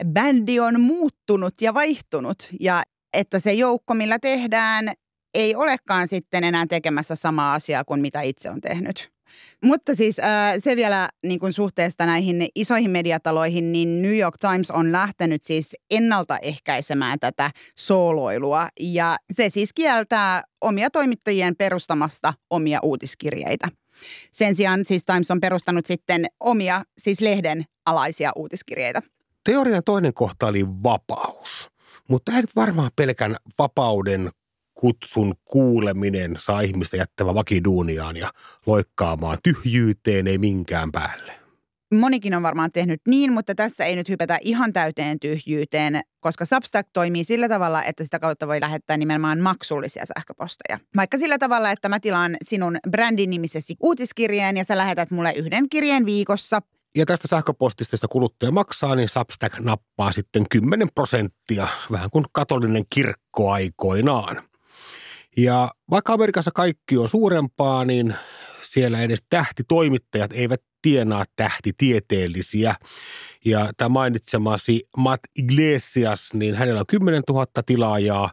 bändi 0.06 0.60
on 0.60 0.80
muuttunut 0.80 1.60
ja 1.60 1.74
vaihtunut 1.74 2.48
ja 2.60 2.82
että 3.12 3.40
se 3.40 3.52
joukko, 3.52 3.94
millä 3.94 4.18
tehdään, 4.18 4.92
ei 5.34 5.54
olekaan 5.54 6.08
sitten 6.08 6.44
enää 6.44 6.66
tekemässä 6.66 7.14
samaa 7.14 7.54
asiaa 7.54 7.84
kuin 7.84 8.00
mitä 8.00 8.20
itse 8.20 8.50
on 8.50 8.60
tehnyt. 8.60 9.15
Mutta 9.64 9.94
siis 9.94 10.18
äh, 10.18 10.54
se 10.64 10.76
vielä 10.76 11.08
niin 11.26 11.40
kuin 11.40 11.52
suhteesta 11.52 12.06
näihin 12.06 12.46
isoihin 12.54 12.90
mediataloihin, 12.90 13.72
niin 13.72 14.02
New 14.02 14.16
York 14.16 14.34
Times 14.40 14.70
on 14.70 14.92
lähtenyt 14.92 15.42
siis 15.42 15.76
ennaltaehkäisemään 15.90 17.18
tätä 17.20 17.50
sooloilua. 17.78 18.68
Ja 18.80 19.16
se 19.32 19.50
siis 19.50 19.72
kieltää 19.72 20.42
omia 20.60 20.90
toimittajien 20.90 21.56
perustamasta 21.56 22.34
omia 22.50 22.78
uutiskirjeitä. 22.82 23.68
Sen 24.32 24.56
sijaan 24.56 24.84
siis 24.84 25.04
Times 25.04 25.30
on 25.30 25.40
perustanut 25.40 25.86
sitten 25.86 26.26
omia, 26.40 26.82
siis 26.98 27.20
lehden 27.20 27.64
alaisia 27.86 28.30
uutiskirjeitä. 28.36 29.02
Teorian 29.44 29.82
toinen 29.84 30.14
kohta 30.14 30.46
oli 30.46 30.66
vapaus. 30.66 31.70
Mutta 32.08 32.32
nyt 32.32 32.56
varmaan 32.56 32.90
pelkän 32.96 33.36
vapauden 33.58 34.30
kutsun 34.76 35.34
kuuleminen 35.44 36.34
saa 36.38 36.60
ihmistä 36.60 36.96
jättävä 36.96 37.34
vakiduuniaan 37.34 38.16
ja 38.16 38.32
loikkaamaan 38.66 39.38
tyhjyyteen 39.42 40.26
ei 40.26 40.38
minkään 40.38 40.92
päälle. 40.92 41.32
Monikin 41.94 42.34
on 42.34 42.42
varmaan 42.42 42.72
tehnyt 42.72 43.00
niin, 43.08 43.32
mutta 43.32 43.54
tässä 43.54 43.84
ei 43.84 43.96
nyt 43.96 44.08
hypätä 44.08 44.38
ihan 44.42 44.72
täyteen 44.72 45.20
tyhjyyteen, 45.20 46.00
koska 46.20 46.44
Substack 46.44 46.90
toimii 46.92 47.24
sillä 47.24 47.48
tavalla, 47.48 47.84
että 47.84 48.04
sitä 48.04 48.18
kautta 48.18 48.48
voi 48.48 48.60
lähettää 48.60 48.96
nimenomaan 48.96 49.40
maksullisia 49.40 50.06
sähköposteja. 50.06 50.78
Vaikka 50.96 51.18
sillä 51.18 51.38
tavalla, 51.38 51.70
että 51.70 51.88
mä 51.88 52.00
tilaan 52.00 52.36
sinun 52.44 52.78
brändin 52.90 53.30
nimisesi 53.30 53.76
uutiskirjeen 53.82 54.56
ja 54.56 54.64
sä 54.64 54.76
lähetät 54.76 55.10
mulle 55.10 55.32
yhden 55.32 55.68
kirjeen 55.68 56.06
viikossa. 56.06 56.60
Ja 56.96 57.06
tästä 57.06 57.28
sähköpostista, 57.28 57.94
josta 57.94 58.08
kuluttaja 58.08 58.52
maksaa, 58.52 58.94
niin 58.94 59.08
Substack 59.08 59.58
nappaa 59.58 60.12
sitten 60.12 60.46
10 60.50 60.88
prosenttia, 60.94 61.68
vähän 61.90 62.10
kuin 62.10 62.24
katolinen 62.32 62.84
kirkko 62.90 63.50
aikoinaan. 63.50 64.42
Ja 65.36 65.70
vaikka 65.90 66.12
Amerikassa 66.12 66.50
kaikki 66.50 66.96
on 66.96 67.08
suurempaa, 67.08 67.84
niin 67.84 68.14
siellä 68.62 69.02
edes 69.02 69.24
tähtitoimittajat 69.30 70.32
eivät 70.32 70.62
tienaa 70.82 71.24
tähtitieteellisiä. 71.36 72.74
Ja 73.44 73.70
tämä 73.76 73.88
mainitsemasi 73.88 74.88
Matt 74.96 75.22
Iglesias, 75.38 76.34
niin 76.34 76.54
hänellä 76.54 76.80
on 76.80 76.86
10 76.86 77.22
000 77.28 77.46
tilaajaa 77.66 78.30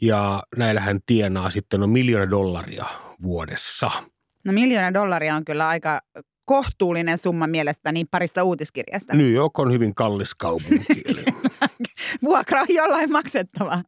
ja 0.00 0.42
näillä 0.56 0.80
hän 0.80 0.98
tienaa 1.06 1.50
sitten 1.50 1.82
on 1.82 1.90
miljoona 1.90 2.30
dollaria 2.30 2.84
vuodessa. 3.22 3.90
No 4.44 4.52
miljoona 4.52 4.94
dollaria 4.94 5.34
on 5.34 5.44
kyllä 5.44 5.68
aika 5.68 6.00
kohtuullinen 6.44 7.18
summa 7.18 7.46
mielestäni 7.46 8.04
parista 8.04 8.42
uutiskirjasta. 8.42 9.14
New 9.14 9.32
York 9.32 9.58
on 9.58 9.72
hyvin 9.72 9.94
kallis 9.94 10.34
kaupunki. 10.34 11.02
Vuokra 12.24 12.60
on 12.60 12.66
jollain 12.68 13.12
maksettava. 13.12 13.82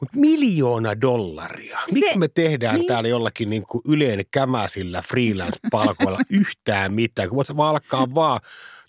Mutta 0.00 0.18
miljoona 0.18 1.00
dollaria. 1.00 1.78
Miksi 1.92 2.18
me 2.18 2.28
tehdään 2.28 2.74
niin. 2.74 2.86
täällä 2.86 3.08
jollakin 3.08 3.50
niin 3.50 3.66
kuin 3.66 3.82
yleen 3.88 4.24
kämäsillä 4.30 5.02
freelance-palkoilla 5.02 6.18
yhtään 6.40 6.94
mitään? 6.94 7.28
Kun 7.28 7.36
voit 7.36 7.48
alkaa 7.58 8.14
vaan 8.14 8.40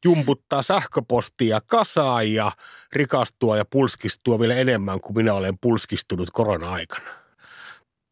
jumputtaa 0.03 0.61
sähköpostia 0.61 1.61
kasaan 1.65 2.33
ja 2.33 2.51
rikastua 2.93 3.57
ja 3.57 3.65
pulskistua 3.65 4.39
vielä 4.39 4.55
enemmän 4.55 5.01
kuin 5.01 5.17
minä 5.17 5.33
olen 5.33 5.57
pulskistunut 5.61 6.29
korona-aikana. 6.31 7.09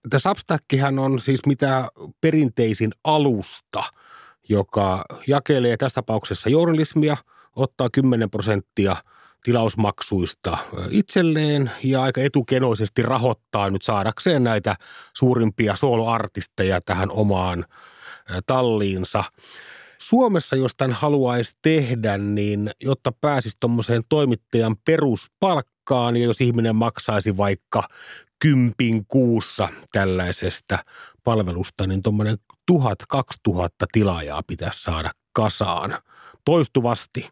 Tämä 0.10 0.20
Substackihan 0.20 1.00
on 1.00 1.20
siis 1.20 1.46
mitä 1.46 1.88
perinteisin 2.22 2.92
alusta, 3.04 3.84
joka 4.50 5.06
jakelee 5.28 5.78
tässä 5.78 5.96
tapauksessa 5.96 6.50
journalismia, 6.50 7.18
ottaa 7.56 7.90
10 7.90 8.30
prosenttia– 8.30 8.96
tilausmaksuista 9.44 10.58
itselleen 10.90 11.72
ja 11.84 12.04
aika 12.04 12.22
etukenoisesti 12.22 13.02
rahoittaa 13.02 13.70
nyt 13.70 13.82
saadakseen 13.82 14.44
näitä 14.44 14.76
suurimpia 15.14 15.76
soloartisteja 15.76 16.82
tähän 16.82 17.12
omaan 17.12 17.66
talliinsa. 18.46 19.24
Suomessa, 19.98 20.56
jos 20.56 20.72
tämän 20.78 20.96
haluaisi 20.96 21.56
tehdä, 21.62 22.18
niin 22.18 22.72
jotta 22.82 23.12
pääsisi 23.22 23.58
tuommoiseen 23.60 24.04
toimittajan 24.10 24.76
peruspalkkaan 24.86 26.18
ja 26.18 26.24
jos 26.24 26.42
ihminen 26.42 26.76
maksaisi 26.76 27.38
vaikka 27.38 27.84
kympin 28.40 29.06
kuussa 29.08 29.70
tällaisesta 29.92 30.80
palvelusta, 31.24 31.88
niin 31.88 32.04
tuommoinen 32.04 32.38
tuhat, 32.68 32.98
kaksi 33.10 33.40
tuhatta 33.44 33.86
tilaajaa 33.92 34.42
pitäisi 34.48 34.84
saada 34.84 35.12
kasaan 35.34 35.96
toistuvasti, 36.46 37.30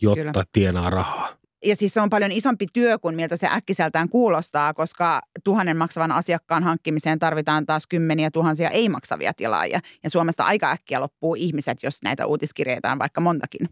jotta 0.00 0.22
Kyllä. 0.22 0.44
tienaa 0.52 0.90
rahaa 0.90 1.41
ja 1.64 1.76
siis 1.76 1.94
se 1.94 2.00
on 2.00 2.10
paljon 2.10 2.32
isompi 2.32 2.66
työ 2.72 2.98
kuin 2.98 3.14
miltä 3.14 3.36
se 3.36 3.48
äkkiseltään 3.52 4.08
kuulostaa, 4.08 4.74
koska 4.74 5.20
tuhannen 5.44 5.76
maksavan 5.76 6.12
asiakkaan 6.12 6.62
hankkimiseen 6.62 7.18
tarvitaan 7.18 7.66
taas 7.66 7.86
kymmeniä 7.86 8.30
tuhansia 8.30 8.70
ei-maksavia 8.70 9.34
tilaajia. 9.34 9.80
Ja 10.04 10.10
Suomesta 10.10 10.44
aika 10.44 10.70
äkkiä 10.70 11.00
loppuu 11.00 11.34
ihmiset, 11.34 11.82
jos 11.82 12.02
näitä 12.02 12.26
uutiskirjeitä 12.26 12.92
on 12.92 12.98
vaikka 12.98 13.20
montakin. 13.20 13.68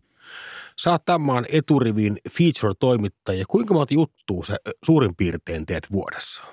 Sä 0.79 0.91
oot 0.91 1.05
tämän 1.05 1.45
eturivin 1.53 2.17
feature-toimittaja. 2.31 3.45
Kuinka 3.49 3.75
monta 3.75 3.95
juttua 3.95 4.45
sä 4.45 4.57
suurin 4.85 5.17
piirtein 5.17 5.67
teet 5.67 5.93
vuodessa? 5.93 6.45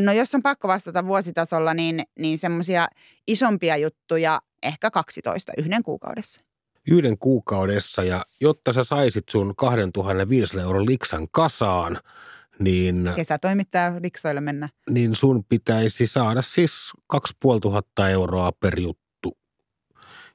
No 0.00 0.12
jos 0.12 0.34
on 0.34 0.42
pakko 0.42 0.68
vastata 0.68 1.06
vuositasolla, 1.06 1.74
niin, 1.74 2.02
niin 2.18 2.38
semmoisia 2.38 2.86
isompia 3.26 3.76
juttuja 3.76 4.40
ehkä 4.62 4.90
12 4.90 5.52
yhden 5.58 5.82
kuukaudessa 5.82 6.42
yhden 6.90 7.18
kuukaudessa 7.18 8.04
ja 8.04 8.24
jotta 8.40 8.72
sä 8.72 8.84
saisit 8.84 9.28
sun 9.28 9.56
2500 9.56 10.62
euron 10.62 10.86
liksan 10.86 11.28
kasaan, 11.30 11.98
niin... 12.58 13.10
Kesätoimittaja 13.16 13.92
liksoille 14.02 14.40
mennä. 14.40 14.68
Niin 14.90 15.14
sun 15.14 15.44
pitäisi 15.44 16.06
saada 16.06 16.42
siis 16.42 16.92
2500 17.06 18.08
euroa 18.08 18.52
per 18.52 18.80
juttu, 18.80 19.38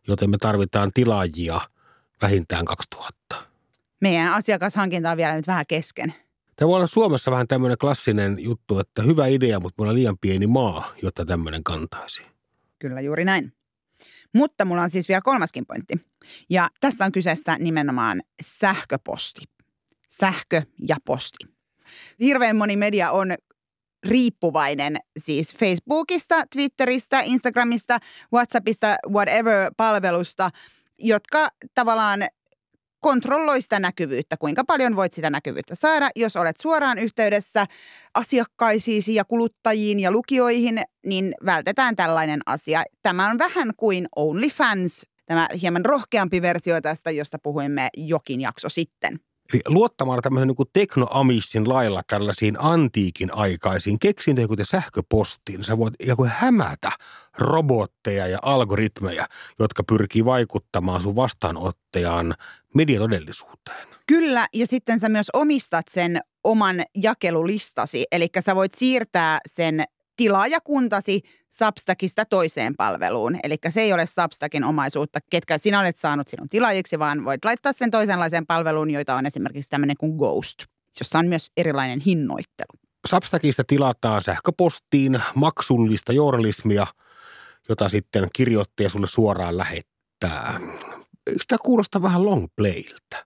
joten 0.08 0.30
me 0.30 0.38
tarvitaan 0.38 0.92
tilaajia 0.94 1.62
vähintään 2.22 2.66
2000. 2.66 3.36
Meidän 4.02 4.34
asiakashankinta 4.34 5.12
on 5.12 5.18
vielä 5.18 5.36
nyt 5.36 5.48
vähän 5.48 5.66
kesken. 5.68 6.14
Tämä 6.56 6.70
voi 6.70 6.76
olla 6.76 6.88
Suomessa 6.88 7.32
vähän 7.32 7.48
tämmöinen 7.48 7.78
klassinen 7.78 8.40
juttu, 8.40 8.80
että 8.80 9.02
hyvä 9.02 9.28
idea, 9.28 9.60
mutta 9.60 9.82
meillä 9.82 9.92
on 9.92 9.96
liian 9.96 10.18
pieni 10.22 10.48
maa, 10.48 10.94
jotta 11.02 11.26
tämmöinen 11.26 11.64
kantaisi. 11.64 12.24
Kyllä 12.80 13.02
juuri 13.02 13.26
näin. 13.26 13.54
Mutta 14.38 14.66
mulla 14.66 14.82
on 14.82 14.90
siis 14.90 15.08
vielä 15.08 15.22
kolmaskin 15.22 15.66
pointti. 15.66 16.02
Ja 16.50 16.68
tässä 16.80 17.06
on 17.06 17.12
kyseessä 17.12 17.58
nimenomaan 17.60 18.22
sähköposti. 18.42 19.42
Sähkö 20.08 20.62
ja 20.88 20.98
posti. 21.06 21.38
Hirveän 22.20 22.56
moni 22.56 22.76
media 22.76 23.12
on 23.12 23.36
riippuvainen 24.08 24.98
siis 25.18 25.56
Facebookista, 25.56 26.44
Twitteristä, 26.54 27.22
Instagramista, 27.24 28.00
WhatsAppista, 28.34 28.96
whatever 29.10 29.72
palvelusta, 29.78 30.50
jotka 31.00 31.50
tavallaan 31.76 32.20
kontrolloi 33.00 33.62
sitä 33.62 33.80
näkyvyyttä, 33.80 34.38
kuinka 34.38 34.64
paljon 34.64 34.96
voit 34.96 35.14
sitä 35.14 35.30
näkyvyyttä 35.30 35.76
saada. 35.76 36.10
Jos 36.16 36.36
olet 36.36 36.58
suoraan 36.58 36.98
yhteydessä 36.98 37.66
asiakkaisiisi 38.14 39.16
ja 39.16 39.26
kuluttajiin 39.26 40.00
ja 40.00 40.12
lukijoihin, 40.12 40.82
niin 41.06 41.36
vältetään 41.46 41.96
tällainen 41.96 42.40
asia. 42.46 42.84
Tämä 43.04 43.30
on 43.30 43.38
vähän 43.38 43.72
kuin 43.78 44.08
OnlyFans, 44.16 45.06
tämä 45.26 45.48
hieman 45.62 45.86
rohkeampi 45.86 46.42
versio 46.42 46.82
tästä, 46.82 47.12
josta 47.12 47.40
puhuimme 47.44 47.90
jokin 47.98 48.42
jakso 48.42 48.70
sitten. 48.70 49.20
Eli 49.54 49.62
luottamalla 49.68 50.22
tämmöisen 50.22 50.48
niin 50.48 50.68
teknoamissin 50.74 51.70
lailla 51.70 52.02
tällaisiin 52.08 52.56
antiikin 52.60 53.34
aikaisiin 53.34 54.00
keksintöihin, 54.00 54.50
kuten 54.50 54.66
sähköpostiin, 54.66 55.64
sä 55.64 55.78
voit 55.78 55.94
joku 56.08 56.26
hämätä 56.26 56.92
robotteja 57.38 58.28
ja 58.28 58.40
algoritmeja, 58.42 59.28
jotka 59.60 59.84
pyrkii 59.84 60.26
vaikuttamaan 60.26 61.02
sun 61.02 61.16
vastaanottajan 61.16 62.36
mediatodellisuuteen. 62.74 63.88
Kyllä, 64.08 64.48
ja 64.54 64.68
sitten 64.68 65.00
sä 65.00 65.10
myös 65.10 65.28
omistat 65.34 65.88
sen 65.88 66.20
oman 66.44 66.84
jakelulistasi, 66.96 68.06
eli 68.12 68.28
sä 68.40 68.56
voit 68.56 68.74
siirtää 68.74 69.40
sen 69.46 69.84
tilaajakuntasi 70.18 71.22
Substackista 71.50 72.26
toiseen 72.26 72.76
palveluun. 72.78 73.38
Eli 73.44 73.56
se 73.70 73.82
ei 73.82 73.94
ole 73.94 74.06
Substackin 74.06 74.64
omaisuutta, 74.64 75.20
ketkä 75.30 75.58
sinä 75.58 75.80
olet 75.80 75.98
saanut 75.98 76.28
sinun 76.28 76.50
tilaajiksi, 76.50 77.00
vaan 77.00 77.26
voit 77.26 77.46
laittaa 77.46 77.74
sen 77.74 77.92
toisenlaiseen 77.92 78.46
palveluun, 78.46 78.92
joita 78.92 79.16
on 79.16 79.26
esimerkiksi 79.26 79.70
tämmöinen 79.70 79.98
kuin 79.98 80.16
Ghost, 80.16 80.66
jossa 81.00 81.20
on 81.20 81.28
myös 81.28 81.52
erilainen 81.58 82.00
hinnoittelu. 82.00 82.80
Substackista 83.08 83.64
tilataan 83.64 84.24
sähköpostiin 84.24 85.22
maksullista 85.36 86.14
journalismia, 86.14 86.88
jota 87.70 87.90
sitten 87.90 88.28
kirjoittaja 88.34 88.90
sulle 88.90 89.08
suoraan 89.08 89.58
lähettää. 89.58 90.60
Eikö 91.28 91.44
tämä 91.48 91.58
kuulosta 91.64 92.02
vähän 92.02 92.26
long 92.26 92.48
playltä? 92.56 93.26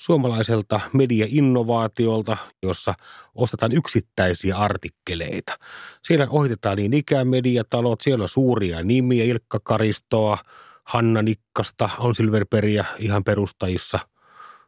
Suomalaiselta 0.00 0.80
media-innovaatiolta, 0.92 2.36
jossa 2.62 2.94
ostetaan 3.34 3.72
yksittäisiä 3.72 4.56
artikkeleita. 4.56 5.58
Siellä 6.02 6.26
ohitetaan 6.30 6.76
niin 6.76 6.94
ikään 6.94 7.28
mediatalot, 7.28 8.00
siellä 8.00 8.22
on 8.22 8.28
suuria 8.28 8.82
nimiä, 8.82 9.24
Ilkka 9.24 9.60
Karistoa, 9.60 10.38
Hanna 10.84 11.22
Nikkasta, 11.22 11.90
on 11.98 12.14
Silverperiä 12.14 12.84
ihan 12.98 13.24
perustajissa. 13.24 13.98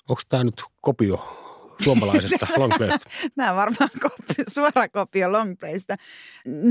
Onko 0.09 0.23
tämä 0.28 0.45
nyt 0.45 0.62
kopio 0.80 1.46
suomalaisesta 1.85 2.47
longplaysta? 2.56 3.11
Tämä 3.37 3.50
on 3.50 3.56
varmaan 3.56 3.90
kopio, 4.02 4.45
suora 4.49 4.88
kopio 4.88 5.33
longplaysta. 5.33 5.97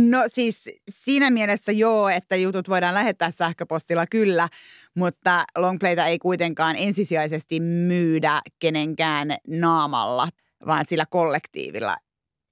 No 0.09 0.23
siis 0.27 0.69
siinä 0.89 1.29
mielessä 1.29 1.71
joo, 1.71 2.09
että 2.09 2.35
jutut 2.35 2.69
voidaan 2.69 2.93
lähettää 2.93 3.31
sähköpostilla 3.31 4.05
kyllä, 4.11 4.47
mutta 4.95 5.43
longplayta 5.57 6.05
ei 6.05 6.19
kuitenkaan 6.19 6.75
ensisijaisesti 6.75 7.59
myydä 7.59 8.41
kenenkään 8.59 9.35
naamalla, 9.47 10.27
vaan 10.67 10.85
sillä 10.85 11.05
kollektiivilla, 11.09 11.97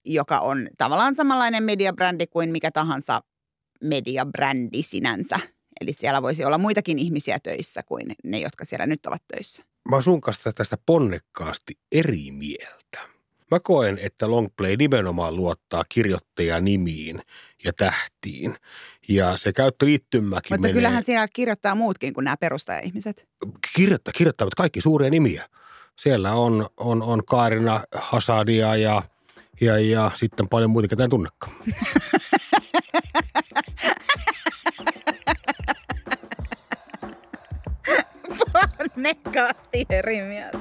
joka 0.05 0.39
on 0.39 0.67
tavallaan 0.77 1.15
samanlainen 1.15 1.63
mediabrändi 1.63 2.27
kuin 2.27 2.50
mikä 2.50 2.72
tahansa 2.72 3.22
mediabrändi 3.83 4.83
sinänsä. 4.83 5.39
Eli 5.81 5.93
siellä 5.93 6.22
voisi 6.22 6.45
olla 6.45 6.57
muitakin 6.57 7.00
ihmisiä 7.00 7.39
töissä 7.39 7.83
kuin 7.83 8.15
ne, 8.24 8.39
jotka 8.39 8.65
siellä 8.65 8.86
nyt 8.86 9.05
ovat 9.05 9.24
töissä 9.27 9.63
mä 9.89 10.01
sun 10.01 10.21
kanssa 10.21 10.53
tästä 10.53 10.77
ponnekkaasti 10.85 11.77
eri 11.91 12.31
mieltä. 12.31 12.99
Mä 13.51 13.59
koen, 13.59 13.99
että 14.01 14.31
Longplay 14.31 14.75
nimenomaan 14.75 15.35
luottaa 15.35 15.83
kirjoittajanimiin 15.89 17.21
ja 17.63 17.73
tähtiin. 17.73 18.57
Ja 19.07 19.37
se 19.37 19.53
käyttöliittymäkin 19.53 20.53
Mutta 20.53 20.61
menee... 20.61 20.73
kyllähän 20.73 21.03
siellä 21.03 21.27
kirjoittaa 21.33 21.75
muutkin 21.75 22.13
kuin 22.13 22.23
nämä 22.23 22.37
perustajaihmiset. 22.37 23.27
Kirjoittaa, 23.75 24.13
kirjoittavat 24.17 24.55
kaikki 24.55 24.81
suuria 24.81 25.09
nimiä. 25.09 25.49
Siellä 25.99 26.33
on, 26.33 26.67
on, 26.77 27.03
on 27.03 27.25
Kaarina 27.25 27.83
Hasadia 27.95 28.75
ja, 28.75 29.03
ja, 29.61 29.79
ja 29.79 30.11
sitten 30.13 30.49
paljon 30.49 30.69
muita, 30.69 30.87
ketä 30.87 31.03
en 31.03 31.09
tunnekaan. 31.09 31.55
onnekkaasti 38.97 39.85
eri 39.89 40.21
mieltä. 40.21 40.57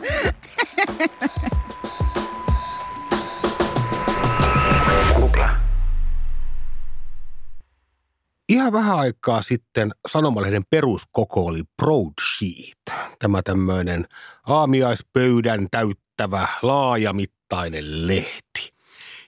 Ihan 8.48 8.72
vähän 8.72 8.98
aikaa 8.98 9.42
sitten 9.42 9.90
Sanomalehden 10.08 10.62
peruskoko 10.70 11.46
oli 11.46 11.62
Broadsheet. 11.82 12.98
Tämä 13.18 13.42
tämmöinen 13.42 14.04
aamiaispöydän 14.46 15.66
täyttävä 15.70 16.48
laajamittainen 16.62 18.06
lehti. 18.06 18.74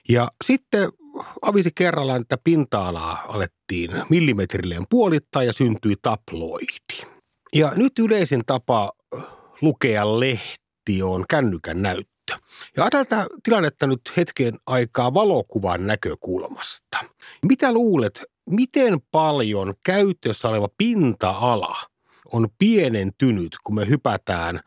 Ja 0.09 0.27
sitten 0.43 0.89
avisi 1.41 1.71
kerrallaan, 1.75 2.21
että 2.21 2.37
pinta-alaa 2.43 3.25
alettiin 3.27 3.91
millimetrilleen 4.09 4.83
puolittaa 4.89 5.43
ja 5.43 5.53
syntyi 5.53 5.95
tabloidi. 6.01 6.84
Ja 7.55 7.71
nyt 7.75 7.99
yleisin 7.99 8.41
tapa 8.45 8.91
lukea 9.61 10.19
lehti 10.19 11.01
on 11.03 11.25
kännykän 11.29 11.81
näyttö. 11.81 12.33
Ja 12.77 12.83
ajatellaan 12.83 13.27
tilannetta 13.43 13.87
nyt 13.87 14.01
hetken 14.17 14.53
aikaa 14.67 15.13
valokuvan 15.13 15.87
näkökulmasta. 15.87 16.97
Mitä 17.47 17.73
luulet, 17.73 18.23
miten 18.49 18.97
paljon 19.11 19.73
käytössä 19.85 20.49
oleva 20.49 20.69
pinta-ala 20.77 21.77
on 22.33 22.47
pienentynyt, 22.57 23.55
kun 23.63 23.75
me 23.75 23.87
hypätään 23.87 24.59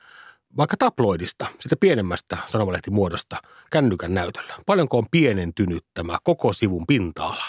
vaikka 0.56 0.76
tabloidista, 0.76 1.46
sitä 1.60 1.76
pienemmästä 1.80 2.36
sanomalehtimuodosta 2.46 3.36
kännykän 3.70 4.14
näytöllä? 4.14 4.54
Paljonko 4.66 4.98
on 4.98 5.06
pienentynyt 5.10 5.84
tämä 5.94 6.18
koko 6.22 6.52
sivun 6.52 6.86
pinta-ala? 6.86 7.44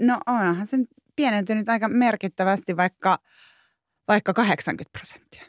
No 0.00 0.18
onhan 0.26 0.66
se 0.66 0.76
pienentynyt 1.16 1.68
aika 1.68 1.88
merkittävästi, 1.88 2.76
vaikka– 2.76 3.18
vaikka 4.08 4.32
80 4.32 4.98
prosenttia? 4.98 5.42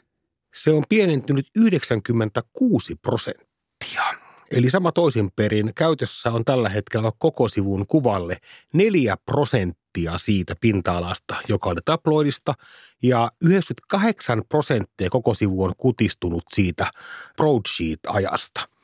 Se 0.54 0.70
on 0.70 0.84
pienentynyt 0.88 1.46
96 1.56 2.94
prosenttia. 2.94 4.02
Eli 4.50 4.70
sama 4.70 4.92
toisin 4.92 5.30
perin, 5.36 5.74
käytössä 5.74 6.32
on 6.32 6.44
tällä 6.44 6.68
hetkellä 6.68 7.12
koko 7.18 7.48
sivun 7.48 7.86
kuvalle 7.86 8.36
4 8.74 9.16
prosenttia 9.16 10.18
siitä 10.18 10.54
pinta-alasta, 10.60 11.36
joka 11.48 11.70
oli 11.70 11.80
tabloidista, 11.84 12.54
ja 13.02 13.32
98 13.44 14.42
prosenttia 14.48 15.10
koko 15.10 15.34
sivu 15.34 15.64
on 15.64 15.72
kutistunut 15.76 16.44
siitä 16.54 16.90
broadsheet-ajasta– 17.36 18.60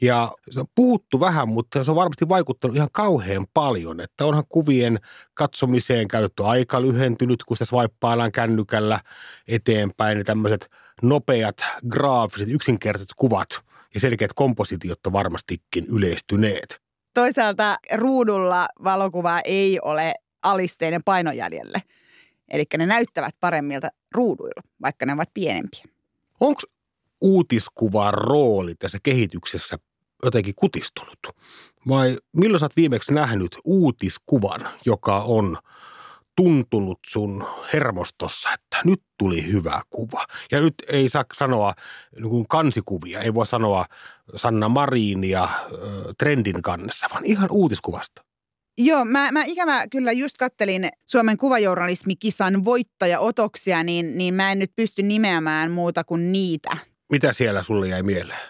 ja 0.00 0.32
se 0.50 0.60
on 0.60 0.66
puhuttu 0.74 1.20
vähän, 1.20 1.48
mutta 1.48 1.84
se 1.84 1.90
on 1.90 1.96
varmasti 1.96 2.28
vaikuttanut 2.28 2.76
ihan 2.76 2.88
kauhean 2.92 3.46
paljon, 3.54 4.00
että 4.00 4.24
onhan 4.24 4.44
kuvien 4.48 5.00
katsomiseen 5.34 6.08
käytetty 6.08 6.44
aika 6.44 6.82
lyhentynyt, 6.82 7.44
kun 7.44 7.56
sitä 7.56 7.64
swipeaillaan 7.64 8.32
kännykällä 8.32 9.00
eteenpäin. 9.48 10.18
Ja 10.18 10.24
tämmöiset 10.24 10.70
nopeat, 11.02 11.56
graafiset, 11.88 12.50
yksinkertaiset 12.50 13.10
kuvat 13.16 13.48
ja 13.94 14.00
selkeät 14.00 14.32
kompositiot 14.32 15.06
on 15.06 15.12
varmastikin 15.12 15.86
yleistyneet. 15.88 16.80
Toisaalta 17.14 17.76
ruudulla 17.94 18.68
valokuva 18.84 19.40
ei 19.44 19.78
ole 19.82 20.14
alisteinen 20.42 21.02
painojäljelle. 21.04 21.82
Eli 22.50 22.64
ne 22.78 22.86
näyttävät 22.86 23.34
paremmilta 23.40 23.88
ruuduilla, 24.12 24.62
vaikka 24.82 25.06
ne 25.06 25.12
ovat 25.12 25.30
pienempiä. 25.34 25.84
Onko 26.40 26.60
uutiskuvan 27.24 28.14
rooli 28.14 28.74
tässä 28.74 28.98
kehityksessä 29.02 29.78
jotenkin 30.24 30.54
kutistunut? 30.56 31.18
Vai 31.88 32.16
milloin 32.36 32.60
sä 32.60 32.66
oot 32.66 32.76
viimeksi 32.76 33.14
nähnyt 33.14 33.56
uutiskuvan, 33.64 34.68
joka 34.86 35.18
on 35.18 35.58
tuntunut 36.36 36.98
sun 37.06 37.46
hermostossa, 37.72 38.48
että 38.52 38.76
nyt 38.84 39.02
tuli 39.18 39.52
hyvä 39.52 39.82
kuva. 39.90 40.24
Ja 40.52 40.60
nyt 40.60 40.74
ei 40.88 41.08
saa 41.08 41.24
sanoa 41.34 41.74
niin 42.20 42.48
kansikuvia, 42.48 43.20
ei 43.20 43.34
voi 43.34 43.46
sanoa 43.46 43.86
Sanna 44.36 44.68
Marinia 44.68 45.42
äh, 45.42 45.50
trendin 46.18 46.62
kannessa, 46.62 47.06
vaan 47.10 47.24
ihan 47.24 47.48
uutiskuvasta. 47.50 48.24
Joo, 48.78 49.04
mä, 49.04 49.32
mä 49.32 49.44
ikävä 49.44 49.86
kyllä 49.88 50.12
just 50.12 50.36
kattelin 50.36 50.88
Suomen 51.06 51.36
kuvajournalismikisan 51.36 52.64
voittajaotoksia, 52.64 53.82
niin, 53.82 54.18
niin 54.18 54.34
mä 54.34 54.52
en 54.52 54.58
nyt 54.58 54.70
pysty 54.76 55.02
nimeämään 55.02 55.70
muuta 55.70 56.04
kuin 56.04 56.32
niitä 56.32 56.76
mitä 57.14 57.32
siellä 57.32 57.62
sulle 57.62 57.88
jäi 57.88 58.02
mieleen? 58.02 58.40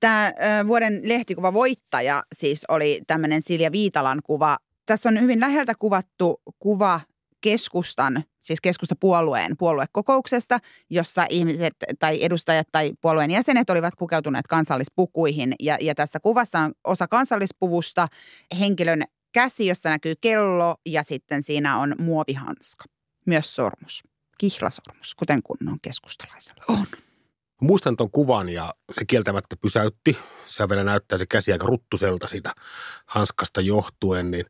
Tämä 0.00 0.32
vuoden 0.66 1.00
lehtikuva 1.04 1.52
voittaja 1.52 2.22
siis 2.34 2.64
oli 2.68 3.00
tämmöinen 3.06 3.42
Silja 3.42 3.72
Viitalan 3.72 4.20
kuva. 4.24 4.58
Tässä 4.86 5.08
on 5.08 5.20
hyvin 5.20 5.40
läheltä 5.40 5.74
kuvattu 5.78 6.42
kuva 6.58 7.00
keskustan, 7.40 8.24
siis 8.40 8.60
keskustapuolueen 8.60 9.56
puoluekokouksesta, 9.58 10.58
jossa 10.90 11.26
ihmiset 11.30 11.74
tai 11.98 12.24
edustajat 12.24 12.68
tai 12.72 12.92
puolueen 13.00 13.30
jäsenet 13.30 13.70
olivat 13.70 13.94
pukeutuneet 13.98 14.46
kansallispukuihin. 14.46 15.54
Ja, 15.60 15.76
ja 15.80 15.94
tässä 15.94 16.20
kuvassa 16.20 16.58
on 16.58 16.72
osa 16.84 17.08
kansallispuvusta, 17.08 18.08
henkilön 18.60 19.02
käsi, 19.32 19.66
jossa 19.66 19.90
näkyy 19.90 20.14
kello 20.20 20.76
ja 20.86 21.02
sitten 21.02 21.42
siinä 21.42 21.78
on 21.78 21.94
muovihanska. 21.98 22.84
Myös 23.26 23.54
sormus, 23.54 24.02
kihlasormus, 24.38 25.14
kuten 25.14 25.42
kunnon 25.42 25.80
keskustalaisella 25.82 26.64
on. 26.68 26.86
Muistan 27.60 27.96
tuon 27.96 28.10
kuvan 28.10 28.48
ja 28.48 28.74
se 28.92 29.04
kieltämättä 29.04 29.56
pysäytti. 29.56 30.18
Se 30.46 30.68
vielä 30.68 30.84
näyttää 30.84 31.18
se 31.18 31.26
käsi 31.26 31.52
aika 31.52 31.66
ruttuselta 31.66 32.26
siitä 32.26 32.54
hanskasta 33.06 33.60
johtuen, 33.60 34.30
niin 34.30 34.44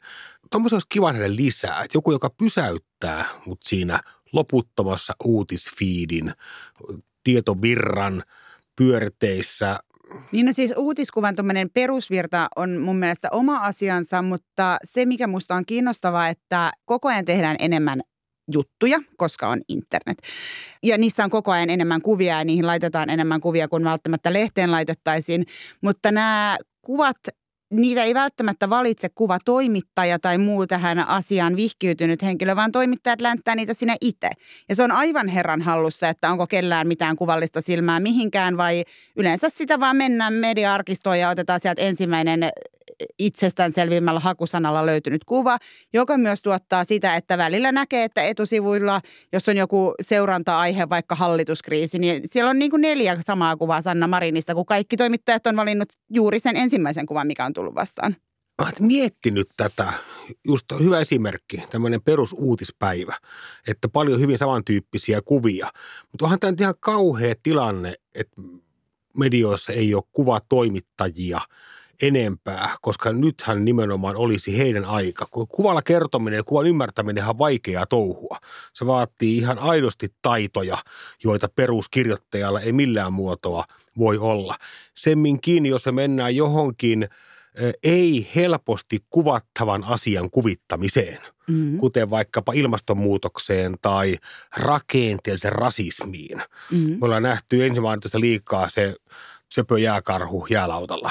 tuommoisen 0.51 0.75
olisi 0.75 0.87
kiva 0.89 1.13
nähdä 1.13 1.37
lisää. 1.37 1.83
Että 1.85 1.97
joku, 1.99 2.13
joka 2.13 2.31
pysäyttää 2.31 3.25
mut 3.47 3.59
siinä 3.65 4.01
loputtomassa 4.33 5.15
uutisfiidin, 5.25 6.33
tietovirran 7.25 8.23
pyörteissä. 8.77 9.79
Niin 10.33 10.47
no 10.47 10.53
siis 10.53 10.73
uutiskuvan 10.77 11.35
perusvirta 11.75 12.49
on 12.57 12.79
mun 12.79 12.97
mielestä 12.97 13.29
oma 13.33 13.57
asiansa, 13.57 14.23
mutta 14.23 14.77
se 14.85 15.07
mikä 15.07 15.27
musta 15.27 15.55
on 15.55 15.67
kiinnostavaa, 15.67 16.29
että 16.29 16.71
koko 16.85 17.09
ajan 17.09 17.25
tehdään 17.25 17.57
enemmän 17.59 18.01
juttuja, 18.53 19.01
koska 19.17 19.49
on 19.49 19.61
internet. 19.69 20.19
Ja 20.83 20.99
niissä 20.99 21.25
on 21.25 21.31
koko 21.31 21.51
ajan 21.53 21.71
enemmän 21.71 22.03
kuvia 22.03 22.39
ja 22.39 22.45
niihin 22.45 22.67
laitetaan 22.67 23.11
enemmän 23.11 23.41
kuvia 23.41 23.69
kuin 23.69 23.85
välttämättä 23.85 24.33
lehteen 24.33 24.71
laitettaisiin. 24.71 25.47
Mutta 25.81 26.13
nämä 26.13 26.57
kuvat 26.83 27.17
niitä 27.71 28.05
ei 28.05 28.15
välttämättä 28.15 28.71
valitse 28.71 29.09
kuvatoimittaja 29.09 30.19
tai 30.19 30.39
muu 30.39 30.67
tähän 30.67 30.99
asiaan 30.99 31.57
vihkiytynyt 31.57 32.23
henkilö, 32.23 32.57
vaan 32.57 32.73
toimittajat 32.73 33.21
länttää 33.21 33.55
niitä 33.55 33.75
sinä 33.75 33.97
itse. 34.01 34.31
Ja 34.69 34.75
se 34.75 34.83
on 34.83 34.93
aivan 34.93 35.29
herran 35.29 35.63
hallussa, 35.63 36.09
että 36.09 36.31
onko 36.31 36.47
kellään 36.47 36.89
mitään 36.89 37.17
kuvallista 37.17 37.61
silmää 37.61 38.01
mihinkään 38.01 38.57
vai 38.57 38.85
yleensä 39.17 39.49
sitä 39.49 39.81
vaan 39.81 39.97
mennään 39.97 40.35
media-arkistoon 40.35 41.19
ja 41.19 41.29
otetaan 41.29 41.61
sieltä 41.61 41.83
ensimmäinen 41.83 42.51
itsestäänselvimmällä 43.19 44.21
hakusanalla 44.21 44.87
löytynyt 44.87 45.25
kuva, 45.25 45.59
joka 45.93 46.19
myös 46.19 46.43
tuottaa 46.43 46.85
sitä, 46.85 47.17
että 47.17 47.39
välillä 47.39 47.73
näkee, 47.73 48.05
että 48.05 48.23
etusivuilla, 48.23 49.01
jos 49.33 49.49
on 49.49 49.57
joku 49.57 49.95
seuranta-aihe, 50.01 50.89
vaikka 50.89 51.15
hallituskriisi, 51.15 51.99
niin 51.99 52.23
siellä 52.25 52.51
on 52.51 52.59
niin 52.59 52.71
kuin 52.71 52.83
neljä 52.83 53.19
samaa 53.21 53.57
kuvaa 53.57 53.83
Sanna 53.83 54.07
Marinista, 54.07 54.55
kun 54.55 54.67
kaikki 54.67 54.97
toimittajat 54.97 55.47
on 55.47 55.57
valinnut 55.57 55.89
juuri 56.11 56.41
sen 56.41 56.57
ensimmäisen 56.57 57.07
kuvan, 57.07 57.27
mikä 57.27 57.45
on 57.45 57.53
tullut 57.53 57.75
vastaan. 57.75 58.17
Mä 58.63 58.71
miettinyt 58.81 59.49
tätä, 59.57 59.93
just 60.45 60.65
hyvä 60.81 61.01
esimerkki, 61.01 61.63
tämmöinen 61.71 62.03
perusuutispäivä, 62.03 63.17
että 63.69 63.89
paljon 63.89 64.21
hyvin 64.21 64.39
samantyyppisiä 64.39 65.23
kuvia. 65.23 65.73
Mutta 66.13 66.25
onhan 66.25 66.41
tämä 66.41 66.55
ihan 66.61 66.75
kauhea 66.81 67.35
tilanne, 67.43 67.95
että 68.15 68.43
medioissa 69.17 69.73
ei 69.73 69.95
ole 69.95 70.03
kuvatoimittajia 70.13 71.41
enempää, 72.03 72.77
koska 72.83 73.13
nythän 73.13 73.65
nimenomaan 73.65 74.17
olisi 74.17 74.59
heidän 74.59 74.85
aika. 74.85 75.27
Kuvalla 75.31 75.83
kertominen 75.83 76.37
ja 76.37 76.45
kuvan 76.45 76.67
ymmärtäminen 76.67 77.27
on 77.27 77.39
vaikeaa 77.39 77.87
touhua. 77.87 78.39
Se 78.73 78.87
vaatii 78.87 79.39
ihan 79.39 79.59
aidosti 79.59 80.15
taitoja, 80.23 80.79
joita 81.25 81.49
peruskirjoittajalla 81.57 82.61
ei 82.61 82.73
millään 82.73 83.13
muotoa 83.13 83.65
voi 83.99 84.19
olla. 84.19 84.57
Semminkin, 84.95 85.67
jos 85.67 85.87
me 85.87 85.93
mennään 85.93 86.37
johonkin– 86.37 87.09
ei 87.83 88.31
helposti 88.35 89.05
kuvattavan 89.11 89.85
asian 89.85 90.31
kuvittamiseen, 90.31 91.19
mm-hmm. 91.49 91.79
kuten 91.79 92.11
vaikkapa 92.11 92.53
ilmastonmuutokseen 92.53 93.77
tai 93.83 94.17
rakenteellisen 94.57 95.53
rasismiin. 95.53 96.39
Mm-hmm. 96.73 96.91
Me 96.91 96.99
ollaan 97.01 97.23
nähty 97.23 97.65
ensimmäistä 97.65 98.21
liikaa 98.21 98.69
se 98.69 98.95
söpö 99.55 99.79
jääkarhu 99.79 100.47
jäälautalla. 100.51 101.11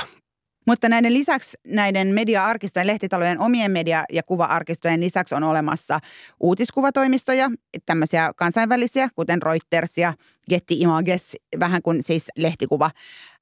Mutta 0.68 0.90
näiden 0.90 1.14
lisäksi 1.14 1.58
näiden 1.68 2.08
media-arkistojen, 2.08 2.88
lehtitalojen 2.88 3.40
omien 3.40 3.72
media- 3.72 4.06
ja 4.14 4.24
kuva-arkistojen 4.24 5.00
lisäksi 5.00 5.36
on 5.36 5.44
olemassa 5.44 6.00
uutiskuvatoimistoja, 6.40 7.52
tämmöisiä 7.86 8.32
kansainvälisiä, 8.36 9.10
kuten 9.16 9.42
Reuters 9.42 9.98
ja 9.98 10.14
Getty 10.50 10.74
Images, 10.78 11.36
vähän 11.60 11.82
kuin 11.82 12.04
siis 12.04 12.32
lehtikuva 12.38 12.92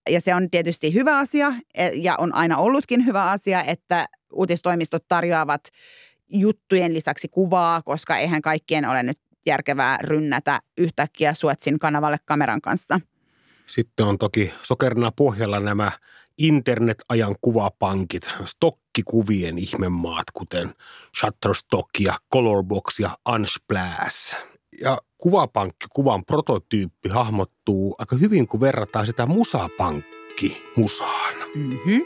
ja 0.10 0.22
se 0.22 0.36
on 0.36 0.50
tietysti 0.50 0.94
hyvä 0.94 1.18
asia 1.18 1.54
e, 1.74 1.88
ja 1.88 2.16
on 2.18 2.36
aina 2.36 2.58
ollutkin 2.58 3.06
hyvä 3.06 3.32
asia, 3.32 3.64
että 3.64 4.06
uutistoimistot 4.34 5.08
tarjoavat 5.08 5.62
juttujen 6.30 6.94
lisäksi 6.94 7.28
kuvaa, 7.28 7.82
koska 7.82 8.18
eihän 8.18 8.42
kaikkien 8.42 8.90
ole 8.90 9.04
nyt 9.04 9.20
järkevää 9.46 9.98
rynnätä 10.02 10.60
yhtäkkiä 10.78 11.34
Suetsin 11.34 11.80
kanavalle 11.80 12.18
kameran 12.26 12.62
kanssa. 12.62 13.00
Sitten 13.66 14.06
on 14.06 14.18
toki 14.18 14.54
sokerina 14.64 15.12
pohjalla 15.12 15.60
nämä 15.60 15.92
internet-ajan 16.38 17.36
kuvapankit, 17.42 18.28
stokkikuvien 18.46 19.58
ihmemaat, 19.58 20.32
kuten 20.34 20.74
Shutterstock 21.20 21.90
ja 22.00 22.18
Colorbox 22.34 23.00
ja 23.00 23.18
Unsplash. 23.30 24.36
Ja 24.82 24.98
kuvapankki, 25.18 25.86
kuvan 25.94 26.26
prototyyppi 26.26 27.10
hahmottuu 27.10 27.96
aika 27.98 28.16
hyvin, 28.16 28.48
kun 28.48 28.60
verrataan 28.60 29.06
sitä 29.06 29.26
musapankki 29.26 30.64
musaan. 30.78 31.36
Mm-hmm. 31.56 32.02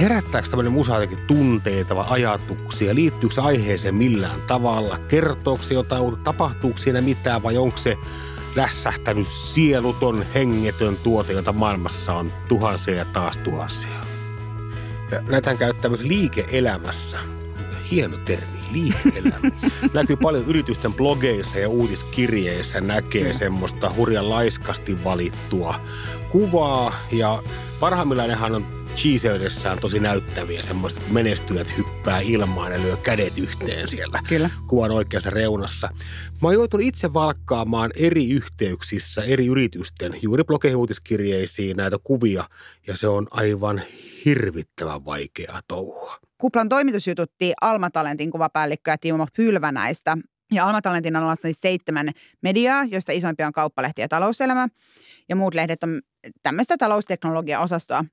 Herättääkö 0.00 0.48
tämmöinen 0.48 0.72
musa 0.72 0.92
jotenkin 0.92 1.26
tunteita 1.26 1.96
vai 1.96 2.04
ajatuksia? 2.08 2.94
Liittyykö 2.94 3.34
se 3.34 3.40
aiheeseen 3.40 3.94
millään 3.94 4.42
tavalla? 4.42 4.98
Kertooko 4.98 5.62
se 5.62 5.74
jotain, 5.74 6.16
tapahtuuko 6.24 6.78
siinä 6.78 7.00
mitään 7.00 7.42
vai 7.42 7.56
onko 7.56 7.76
se 7.76 7.96
lässähtänyt 8.56 9.26
sieluton, 9.26 10.24
hengetön 10.34 10.96
tuote, 10.96 11.32
jota 11.32 11.52
maailmassa 11.52 12.12
on 12.12 12.32
tuhansia 12.48 12.94
ja 12.94 13.04
taas 13.04 13.36
tuhansia? 13.36 14.00
Ja 15.10 15.20
näitähän 15.28 15.58
käyttää 15.58 15.88
myös 15.88 16.02
liike-elämässä. 16.02 17.18
Hieno 17.90 18.16
termi 18.16 18.58
liikkeellä. 18.72 19.36
Näkyy 19.94 20.16
paljon 20.16 20.44
yritysten 20.46 20.94
blogeissa 20.94 21.58
ja 21.58 21.68
uutiskirjeissä 21.68 22.80
näkee 22.80 23.32
mm. 23.32 23.38
semmoista 23.38 23.92
hurjan 23.96 24.30
laiskasti 24.30 25.04
valittua 25.04 25.80
kuvaa 26.28 26.94
ja 27.12 27.42
parhaimmillaan 27.80 28.54
on 28.54 28.75
cheeseydessään 28.96 29.78
tosi 29.78 30.00
näyttäviä 30.00 30.62
semmoista, 30.62 31.00
kun 31.00 31.12
menestyjät 31.12 31.76
hyppää 31.76 32.20
ilmaan 32.20 32.72
ja 32.72 32.82
lyö 32.82 32.96
kädet 32.96 33.38
yhteen 33.38 33.88
siellä 33.88 34.22
Kyllä. 34.28 34.50
kuvan 34.66 34.90
oikeassa 34.90 35.30
reunassa. 35.30 35.88
Mä 36.42 36.48
oon 36.48 36.54
joutunut 36.54 36.86
itse 36.86 37.12
valkkaamaan 37.12 37.90
eri 37.96 38.30
yhteyksissä, 38.30 39.22
eri 39.22 39.46
yritysten, 39.46 40.14
juuri 40.22 40.44
blogeihin 40.44 40.78
näitä 41.76 41.96
kuvia, 42.04 42.44
ja 42.86 42.96
se 42.96 43.08
on 43.08 43.26
aivan 43.30 43.82
hirvittävän 44.24 45.04
vaikeaa 45.04 45.60
touhua. 45.68 46.16
Kuplan 46.38 46.68
toimitus 46.68 47.06
jututti 47.06 47.52
Alma 47.60 47.90
Talentin 47.90 48.30
kuvapäällikköä 48.30 48.96
Timo 49.00 49.26
Pylvänäistä. 49.36 50.18
Ja 50.52 50.66
Alma 50.66 50.82
Talentin 50.82 51.16
on 51.16 51.22
olemassa 51.22 51.42
siis 51.42 51.60
seitsemän 51.60 52.10
mediaa, 52.42 52.84
joista 52.84 53.12
isoimpia 53.12 53.46
on 53.46 53.52
Kauppalehti 53.52 54.02
ja 54.02 54.08
Talouselämä. 54.08 54.68
Ja 55.28 55.36
muut 55.36 55.54
lehdet 55.54 55.82
on 55.82 56.00
tämmöistä 56.42 56.76
talousteknologia-osastoa. 56.78 58.04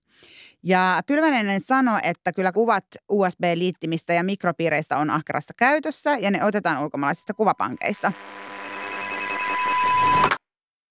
Ja 0.66 1.02
Pylvänen 1.08 1.60
sanoi, 1.60 2.00
että 2.04 2.32
kyllä 2.36 2.52
kuvat 2.52 2.86
USB-liittimistä 3.10 4.14
ja 4.14 4.24
mikropiireistä 4.24 4.98
on 4.98 5.10
ahkerassa 5.10 5.54
käytössä 5.58 6.18
ja 6.18 6.32
ne 6.32 6.44
otetaan 6.44 6.84
ulkomaalaisista 6.84 7.34
kuvapankeista. 7.34 8.12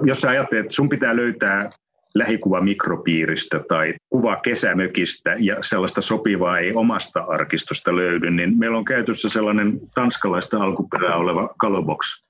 Jos 0.05 0.21
sä 0.21 0.31
ajattelet, 0.31 0.65
että 0.65 0.75
sun 0.75 0.89
pitää 0.89 1.17
löytää 1.17 1.71
lähikuva 2.15 2.61
mikropiiristä 2.61 3.61
tai 3.69 3.95
kuva 4.11 4.37
kesämökistä 4.37 5.37
ja 5.39 5.57
sellaista 5.61 6.01
sopivaa 6.01 6.59
ei 6.59 6.73
omasta 6.75 7.21
arkistosta 7.21 7.97
löydy, 7.97 8.31
niin 8.31 8.59
meillä 8.59 8.79
on 8.79 8.85
käytössä 8.85 9.29
sellainen 9.29 9.81
tanskalaista 9.95 10.63
alkuperää 10.63 11.17
oleva 11.17 11.55
Calobox. 11.61 12.25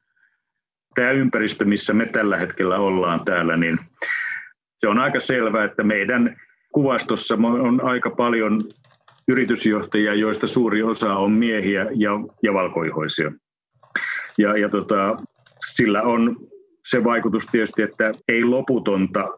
Tämä 0.95 1.11
ympäristö, 1.11 1.65
missä 1.65 1.93
me 1.93 2.07
tällä 2.07 2.37
hetkellä 2.37 2.77
ollaan 2.77 3.25
täällä, 3.25 3.57
niin 3.57 3.79
se 4.79 4.89
on 4.89 4.99
aika 4.99 5.21
selvää, 5.21 5.65
että 5.65 5.83
meidän 5.83 6.37
kuvastossa 6.73 7.35
on 7.35 7.81
aika 7.85 8.11
paljon 8.11 8.63
yritysjohtajia, 9.29 10.15
joista 10.15 10.47
suuri 10.47 10.83
osa 10.83 11.15
on 11.15 11.33
miehiä 11.33 11.87
ja, 11.95 12.11
ja 12.43 12.55
valkoihoisia. 12.55 13.33
Ja, 14.39 14.59
ja 14.59 14.69
tota, 14.69 15.17
sillä 15.75 16.03
on 16.03 16.37
se 16.87 17.05
vaikutus 17.05 17.47
tietysti, 17.47 17.83
että 17.83 18.13
ei 18.29 18.45
loputonta 18.45 19.29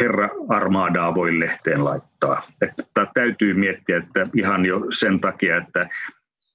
herra 0.00 0.28
armaadaa 0.48 1.14
voi 1.14 1.38
lehteen 1.38 1.84
laittaa. 1.84 2.42
Että 2.62 3.06
täytyy 3.14 3.54
miettiä, 3.54 3.96
että 3.96 4.26
ihan 4.34 4.66
jo 4.66 4.80
sen 4.98 5.20
takia, 5.20 5.56
että 5.56 5.88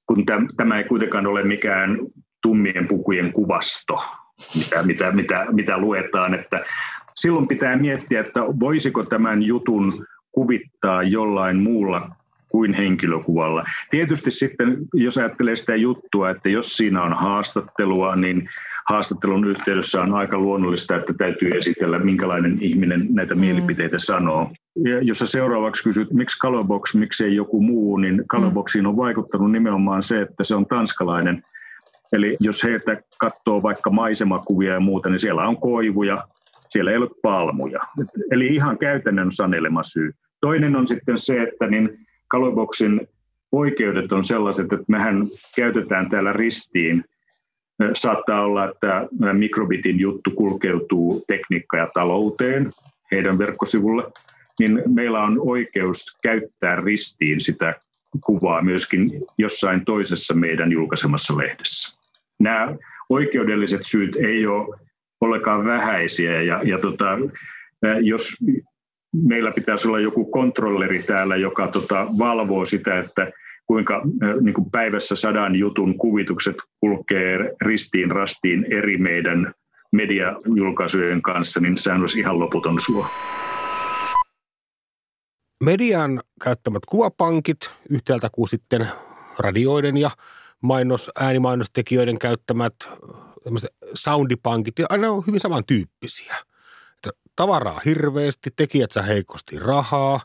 kun 0.08 0.26
tämä 0.58 0.78
ei 0.78 0.84
kuitenkaan 0.84 1.28
ole 1.28 1.44
mikään 1.44 1.98
tummien 2.42 2.88
pukujen 2.88 3.34
kuvasto, 3.34 4.04
mitä, 4.56 4.84
mitä, 4.84 5.12
mitä, 5.12 5.46
mitä 5.52 5.78
luetaan, 5.78 6.34
että 6.34 6.66
silloin 7.16 7.48
pitää 7.48 7.78
miettiä, 7.78 8.20
että 8.20 8.40
voisiko 8.40 9.04
tämän 9.04 9.44
jutun 9.44 10.06
kuvittaa 10.32 11.04
jollain 11.04 11.58
muulla 11.58 12.10
kuin 12.50 12.74
henkilökuvalla. 12.74 13.64
Tietysti 13.90 14.32
sitten, 14.32 14.78
jos 14.94 15.18
ajattelee 15.18 15.56
sitä 15.56 15.76
juttua, 15.76 16.30
että 16.30 16.50
jos 16.50 16.78
siinä 16.78 17.04
on 17.04 17.14
haastattelua, 17.14 18.16
niin 18.16 18.50
haastattelun 18.90 19.46
yhteydessä 19.46 20.02
on 20.02 20.14
aika 20.14 20.38
luonnollista, 20.38 20.96
että 20.96 21.14
täytyy 21.18 21.52
esitellä, 21.52 22.00
minkälainen 22.00 22.58
ihminen 22.62 23.08
näitä 23.10 23.36
mm. 23.36 23.42
mielipiteitä 23.42 24.00
sanoo. 24.00 24.52
Ja 24.76 25.02
jos 25.02 25.20
sä 25.20 25.26
seuraavaksi 25.26 25.84
kysyt, 25.84 26.14
miksi 26.14 26.40
Colorbox, 26.40 26.96
miksei 26.96 27.36
joku 27.36 27.62
muu, 27.62 27.98
niin 27.98 28.24
Colorboxiin 28.28 28.86
on 28.86 28.98
vaikuttanut 28.98 29.52
nimenomaan 29.52 30.04
se, 30.04 30.22
että 30.22 30.44
se 30.44 30.56
on 30.56 30.66
tanskalainen. 30.66 31.44
Eli 32.14 32.38
jos 32.40 32.64
heitä 32.64 33.02
katsoo 33.18 33.64
vaikka 33.64 33.90
maisemakuvia 33.90 34.74
ja 34.74 34.80
muuta, 34.80 35.10
niin 35.10 35.20
siellä 35.20 35.48
on 35.48 35.58
koivuja, 35.58 36.28
siellä 36.72 36.92
ei 36.92 36.98
ole 36.98 37.10
palmuja. 37.22 37.80
Eli 38.32 38.48
ihan 38.48 38.78
käytännön 38.78 39.32
sanelema 39.32 39.84
syy. 39.84 40.12
Toinen 40.42 40.76
on 40.76 40.88
sitten 40.88 41.18
se, 41.18 41.42
että 41.42 41.68
niin 41.68 41.98
Colorboxin 42.32 43.08
oikeudet 43.52 44.12
on 44.12 44.24
sellaiset, 44.24 44.74
että 44.74 44.86
mehän 44.88 45.28
käytetään 45.56 46.10
täällä 46.10 46.34
ristiin 46.34 47.04
Saattaa 47.94 48.42
olla, 48.42 48.70
että 48.70 49.08
mikrobitin 49.34 50.00
juttu 50.00 50.32
kulkeutuu 50.32 51.24
tekniikka- 51.28 51.78
ja 51.78 51.88
talouteen 51.94 52.72
heidän 53.12 53.38
verkkosivulle, 53.38 54.04
niin 54.60 54.84
meillä 54.88 55.24
on 55.24 55.38
oikeus 55.40 56.18
käyttää 56.24 56.76
ristiin 56.76 57.42
sitä 57.42 57.76
kuvaa 58.26 58.62
myöskin 58.62 59.12
jossain 59.38 59.86
toisessa 59.86 60.34
meidän 60.34 60.72
julkaisemassa 60.72 61.38
lehdessä. 61.38 62.00
Nämä 62.40 62.76
oikeudelliset 63.10 63.82
syyt 63.86 64.16
ei 64.16 64.46
ole 64.46 64.80
ollenkaan 65.22 65.66
vähäisiä 65.66 66.42
ja, 66.42 66.62
ja 66.64 66.80
tota, 66.80 67.06
jos 68.02 68.38
meillä 69.24 69.52
pitäisi 69.52 69.88
olla 69.88 70.00
joku 70.00 70.26
kontrolleri 70.26 71.04
täällä, 71.04 71.36
joka 71.36 71.68
tota, 71.68 72.08
valvoo 72.18 72.66
sitä, 72.66 73.00
että 73.00 73.32
kuinka 73.68 74.02
niin 74.42 74.54
kuin 74.54 74.72
päivässä 74.72 75.16
sadan 75.16 75.56
jutun 75.56 75.98
kuvitukset 75.98 76.56
kulkee 76.80 77.56
ristiin 77.62 78.12
rastiin 78.12 78.66
eri 78.74 78.98
meidän 78.98 79.54
mediajulkaisujen 79.92 81.22
kanssa, 81.22 81.60
niin 81.60 81.78
sehän 81.78 82.02
olisi 82.02 82.20
ihan 82.20 82.40
loputon 82.40 82.82
suo. 82.82 83.08
Median 85.64 86.20
käyttämät 86.44 86.86
kuvapankit 86.86 87.72
yhtäältä 87.90 88.30
kuin 88.32 88.48
sitten 88.48 88.88
radioiden 89.40 89.98
ja 89.98 90.10
mainos, 90.62 91.12
äänimainostekijöiden 91.20 92.20
käyttämät 92.20 92.74
soundipankit, 93.94 94.80
ja 94.80 94.86
aina 94.90 95.12
on 95.12 95.24
hyvin 95.28 95.40
samantyyppisiä. 95.40 96.36
Että 96.96 97.10
tavaraa 97.36 97.82
hirveästi, 97.86 98.50
tekijät 98.56 98.92
saa 98.92 99.04
heikosti 99.04 99.60
rahaa, 99.60 100.20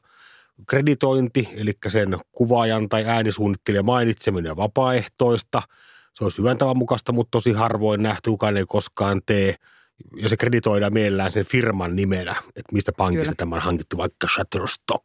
kreditointi, 0.68 1.48
eli 1.56 1.72
sen 1.88 2.18
kuvaajan 2.32 2.88
tai 2.88 3.04
äänisuunnittelijan 3.04 3.84
mainitseminen 3.84 4.56
vapaaehtoista. 4.56 5.62
Se 6.14 6.24
on 6.24 6.32
syventävän 6.32 6.76
mukaista, 6.76 7.12
mutta 7.12 7.30
tosi 7.30 7.52
harvoin 7.52 8.02
nähty, 8.02 8.30
kukaan 8.30 8.56
ei 8.56 8.64
koskaan 8.68 9.20
tee. 9.26 9.54
Ja 10.16 10.28
se 10.28 10.36
kreditoidaan 10.36 10.92
mielellään 10.92 11.30
sen 11.32 11.46
firman 11.46 11.96
nimenä, 11.96 12.36
että 12.46 12.72
mistä 12.72 12.92
pankista 12.96 13.24
kyllä. 13.24 13.36
tämä 13.36 13.56
on 13.56 13.62
hankittu, 13.62 13.96
vaikka 13.96 14.28
Shutterstock. 14.34 15.04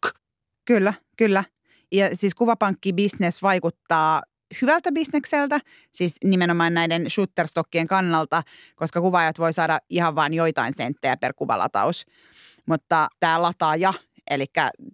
Kyllä, 0.66 0.94
kyllä. 1.18 1.44
Ja 1.92 2.16
siis 2.16 2.36
kuvapankkibisnes 2.36 3.42
vaikuttaa 3.42 4.22
hyvältä 4.62 4.92
bisnekseltä, 4.92 5.60
siis 5.92 6.16
nimenomaan 6.24 6.74
näiden 6.74 7.10
shooterstokkien 7.10 7.88
kannalta, 7.88 8.44
koska 8.76 9.02
kuvaajat 9.02 9.40
voi 9.40 9.54
saada 9.54 9.80
ihan 9.90 10.16
vain 10.16 10.34
joitain 10.34 10.74
senttejä 10.74 11.18
per 11.18 11.34
kuvalataus. 11.34 12.06
Mutta 12.68 13.08
tämä 13.20 13.42
lataaja, 13.42 13.94
eli 14.30 14.46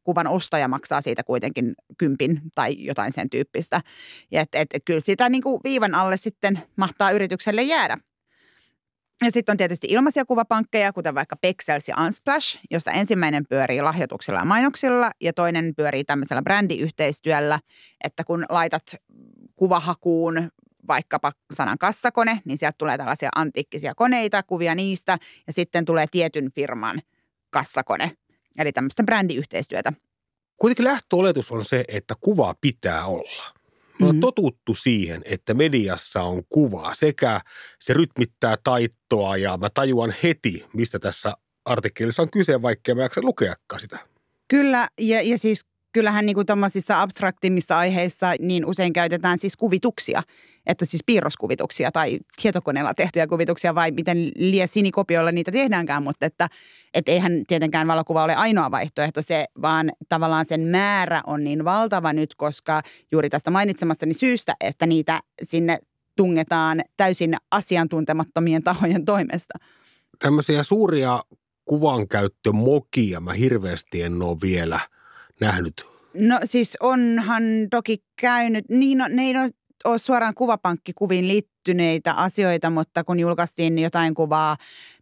kuvan 0.04 0.28
ostaja 0.28 0.68
maksaa 0.68 1.02
siitä 1.02 1.24
kuitenkin 1.24 1.76
kympin 1.98 2.42
tai 2.56 2.76
jotain 2.78 3.12
sen 3.14 3.30
tyyppistä. 3.30 3.82
Ja 4.32 4.42
et, 4.42 4.50
et, 4.54 4.70
kyllä 4.86 5.00
sitä 5.00 5.30
niin 5.30 5.44
kuin 5.44 5.62
viivan 5.64 5.96
alle 5.96 6.18
sitten 6.18 6.62
mahtaa 6.76 7.12
yritykselle 7.12 7.64
jäädä. 7.64 7.98
Ja 9.22 9.32
sitten 9.32 9.54
on 9.54 9.58
tietysti 9.58 9.88
ilmaisia 9.90 10.26
kuvapankkeja, 10.26 10.94
kuten 10.94 11.16
vaikka 11.16 11.36
Pexels 11.36 11.88
ja 11.88 11.96
Unsplash, 12.06 12.60
josta 12.72 12.92
ensimmäinen 12.92 13.44
pyörii 13.50 13.82
lahjoituksilla 13.82 14.40
ja 14.40 14.46
mainoksilla 14.46 15.12
ja 15.22 15.34
toinen 15.34 15.74
pyörii 15.78 16.04
tämmöisellä 16.04 16.42
brändiyhteistyöllä, 16.42 17.60
että 18.04 18.24
kun 18.24 18.46
laitat 18.50 18.84
kuvahakuun 19.58 20.52
vaikkapa 20.88 21.32
sanan 21.54 21.78
kassakone, 21.78 22.42
niin 22.46 22.58
sieltä 22.58 22.76
tulee 22.78 22.98
tällaisia 22.98 23.30
antiikkisia 23.36 23.96
koneita, 23.96 24.44
kuvia 24.44 24.76
niistä 24.76 25.18
ja 25.48 25.54
sitten 25.54 25.86
tulee 25.86 26.06
tietyn 26.12 26.52
firman 26.52 27.02
kassakone, 27.50 28.12
eli 28.58 28.72
tämmöistä 28.72 29.04
brändiyhteistyötä. 29.04 29.94
Kuitenkin 30.58 30.86
lähtöoletus 30.86 31.52
on 31.52 31.66
se, 31.66 31.86
että 31.88 32.14
kuvaa 32.22 32.56
pitää 32.62 33.06
olla. 33.06 33.58
Me 34.00 34.06
on 34.06 34.12
mm-hmm. 34.12 34.22
totuttu 34.22 34.74
siihen, 34.74 35.22
että 35.26 35.54
mediassa 35.54 36.22
on 36.22 36.44
kuva 36.50 36.94
sekä 36.94 37.42
se 37.80 37.94
rytmittää 37.94 38.58
taittoa 38.64 39.38
ja 39.38 39.58
mä 39.58 39.70
tajuan 39.70 40.14
heti, 40.24 40.66
mistä 40.74 41.00
tässä 41.00 41.34
artikkelissa 41.66 42.22
on 42.22 42.30
kyse, 42.30 42.62
vaikka 42.62 42.96
mä 42.96 43.02
jaksa 43.02 43.22
lukeakaan 43.24 43.80
sitä. 43.80 44.00
Kyllä, 44.48 44.88
ja, 45.00 45.22
ja 45.22 45.38
siis 45.38 45.66
kyllähän 45.98 46.26
niin 46.26 46.36
kuin 46.36 46.46
abstraktimmissa 46.96 47.78
aiheissa 47.78 48.34
niin 48.40 48.66
usein 48.66 48.94
käytetään 48.94 49.38
siis 49.38 49.58
kuvituksia, 49.58 50.22
että 50.66 50.86
siis 50.86 51.04
piirroskuvituksia 51.06 51.92
tai 51.92 52.20
tietokoneella 52.42 52.94
tehtyjä 52.94 53.28
kuvituksia 53.28 53.76
vai 53.76 53.92
miten 53.92 54.32
lie 54.36 54.68
sinikopioilla 54.68 55.32
niitä 55.32 55.52
tehdäänkään, 55.52 56.04
mutta 56.04 56.26
että 56.26 56.48
et 56.94 57.10
eihän 57.10 57.44
tietenkään 57.48 57.88
valokuva 57.88 58.24
ole 58.24 58.36
ainoa 58.36 58.72
vaihtoehto 58.72 59.22
se, 59.22 59.46
vaan 59.62 59.92
tavallaan 60.10 60.46
sen 60.46 60.62
määrä 60.62 61.22
on 61.28 61.44
niin 61.44 61.66
valtava 61.66 62.14
nyt, 62.14 62.36
koska 62.36 62.82
juuri 63.12 63.30
tästä 63.30 63.52
mainitsemassani 63.52 64.14
syystä, 64.14 64.56
että 64.62 64.86
niitä 64.86 65.20
sinne 65.44 65.80
tungetaan 66.18 66.82
täysin 66.98 67.36
asiantuntemattomien 67.52 68.64
tahojen 68.64 69.06
toimesta. 69.06 69.60
Tämmöisiä 70.20 70.64
suuria 70.64 71.20
kuvankäyttömokia 71.66 73.20
mä 73.20 73.34
hirveästi 73.34 74.02
en 74.02 74.22
ole 74.22 74.38
vielä– 74.42 74.80
nähnyt? 75.42 75.86
No 76.14 76.40
siis 76.44 76.78
onhan 76.80 77.44
toki 77.72 78.04
käynyt, 78.22 78.66
niin 78.70 79.04
ne 79.10 79.24
ei 79.24 79.34
ole 79.86 80.00
suoraan 80.00 80.34
kuvapankkikuviin 80.34 81.28
liittyneitä 81.28 82.14
asioita, 82.14 82.70
mutta 82.70 83.04
kun 83.04 83.20
julkaistiin 83.20 83.80
jotain 83.80 84.14
kuvaa 84.14 84.58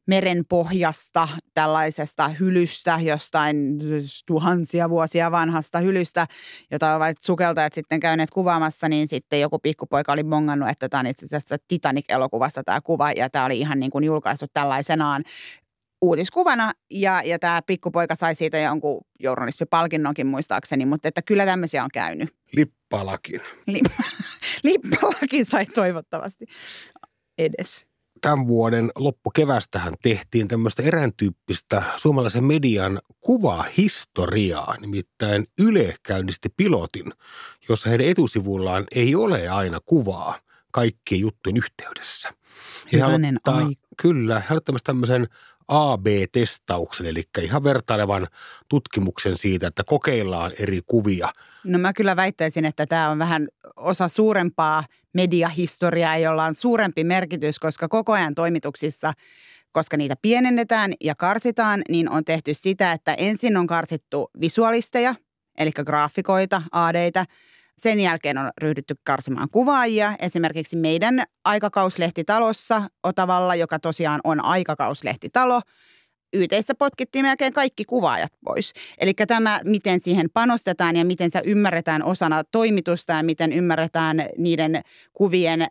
merenpohjasta, 0.07 1.27
tällaisesta 1.53 2.27
hylystä, 2.27 2.99
jostain 3.01 3.79
tuhansia 4.27 4.89
vuosia 4.89 5.31
vanhasta 5.31 5.79
hylystä, 5.79 6.27
jota 6.71 6.95
ovat 6.95 7.17
sukeltajat 7.21 7.73
sitten 7.73 7.99
käyneet 7.99 8.29
kuvaamassa, 8.29 8.89
niin 8.89 9.07
sitten 9.07 9.41
joku 9.41 9.59
pikkupoika 9.59 10.11
oli 10.13 10.23
bongannut, 10.23 10.69
että 10.69 10.89
tämä 10.89 10.99
on 10.99 11.07
itse 11.07 11.25
asiassa 11.25 11.55
Titanic-elokuvasta 11.67 12.63
tämä 12.63 12.81
kuva, 12.81 13.11
ja 13.11 13.29
tämä 13.29 13.45
oli 13.45 13.59
ihan 13.59 13.79
niin 13.79 13.91
kuin 13.91 14.03
julkaistu 14.03 14.45
tällaisenaan 14.53 15.23
uutiskuvana 16.07 16.73
ja, 16.91 17.21
ja 17.21 17.39
tämä 17.39 17.61
pikkupoika 17.61 18.15
sai 18.15 18.35
siitä 18.35 18.57
jonkun 18.57 19.01
journalismipalkinnonkin 19.19 20.27
muistaakseni, 20.27 20.85
mutta 20.85 21.07
että 21.07 21.21
kyllä 21.21 21.45
tämmöisiä 21.45 21.83
on 21.83 21.89
käynyt. 21.93 22.35
Lippalakin. 22.51 23.41
Lip- 23.71 24.03
Lippalakin 24.63 25.45
sai 25.45 25.65
toivottavasti 25.65 26.45
edes. 27.37 27.85
Tämän 28.21 28.47
vuoden 28.47 28.91
loppukevästähän 28.95 29.93
tehtiin 30.01 30.47
tämmöistä 30.47 30.83
eräntyyppistä 30.83 31.83
suomalaisen 31.95 32.43
median 32.43 32.99
kuvahistoriaa, 33.21 34.75
nimittäin 34.81 35.45
Yle 35.59 35.95
käynnisti 36.03 36.49
pilotin, 36.57 37.11
jossa 37.69 37.89
heidän 37.89 38.07
etusivullaan 38.07 38.83
ei 38.95 39.15
ole 39.15 39.49
aina 39.49 39.79
kuvaa 39.85 40.39
kaikkien 40.71 41.21
juttujen 41.21 41.57
yhteydessä. 41.57 42.33
Hyvänen 42.93 43.39
aika. 43.45 43.81
Kyllä, 44.01 44.41
he 44.49 44.55
tämmöisen 44.83 45.27
AB-testauksen, 45.67 47.05
eli 47.05 47.23
ihan 47.41 47.63
vertailevan 47.63 48.27
tutkimuksen 48.69 49.37
siitä, 49.37 49.67
että 49.67 49.83
kokeillaan 49.85 50.51
eri 50.59 50.81
kuvia. 50.87 51.29
No 51.63 51.79
mä 51.79 51.93
kyllä 51.93 52.15
väittäisin, 52.15 52.65
että 52.65 52.85
tämä 52.85 53.09
on 53.09 53.19
vähän 53.19 53.47
osa 53.75 54.07
suurempaa 54.07 54.83
mediahistoriaa, 55.13 56.17
jolla 56.17 56.45
on 56.45 56.55
suurempi 56.55 57.03
merkitys, 57.03 57.59
koska 57.59 57.87
koko 57.87 58.13
ajan 58.13 58.35
toimituksissa 58.35 59.13
koska 59.75 59.97
niitä 59.97 60.15
pienennetään 60.21 60.93
ja 61.03 61.15
karsitaan, 61.15 61.81
niin 61.89 62.09
on 62.09 62.25
tehty 62.25 62.53
sitä, 62.53 62.91
että 62.91 63.13
ensin 63.13 63.57
on 63.57 63.67
karsittu 63.67 64.29
visualisteja, 64.41 65.15
eli 65.57 65.71
graafikoita, 65.71 66.61
aadeita, 66.71 67.25
sen 67.77 67.99
jälkeen 67.99 68.37
on 68.37 68.49
ryhdytty 68.61 68.95
karsimaan 69.03 69.49
kuvaajia. 69.51 70.15
Esimerkiksi 70.19 70.75
meidän 70.75 71.23
aikakauslehtitalossa 71.45 72.81
Otavalla, 73.03 73.55
joka 73.55 73.79
tosiaan 73.79 74.19
on 74.23 74.45
aikakauslehtitalo, 74.45 75.61
YTissä 76.33 76.75
potkittiin 76.75 77.25
melkein 77.25 77.53
kaikki 77.53 77.85
kuvaajat 77.85 78.31
pois. 78.45 78.73
Eli 78.97 79.13
tämä, 79.13 79.59
miten 79.63 79.99
siihen 79.99 80.27
panostetaan 80.33 80.95
ja 80.95 81.05
miten 81.05 81.31
se 81.31 81.41
ymmärretään 81.45 82.03
osana 82.03 82.43
toimitusta 82.51 83.13
ja 83.13 83.23
miten 83.23 83.53
ymmärretään 83.53 84.17
niiden 84.37 84.81
kuvien 85.13 85.65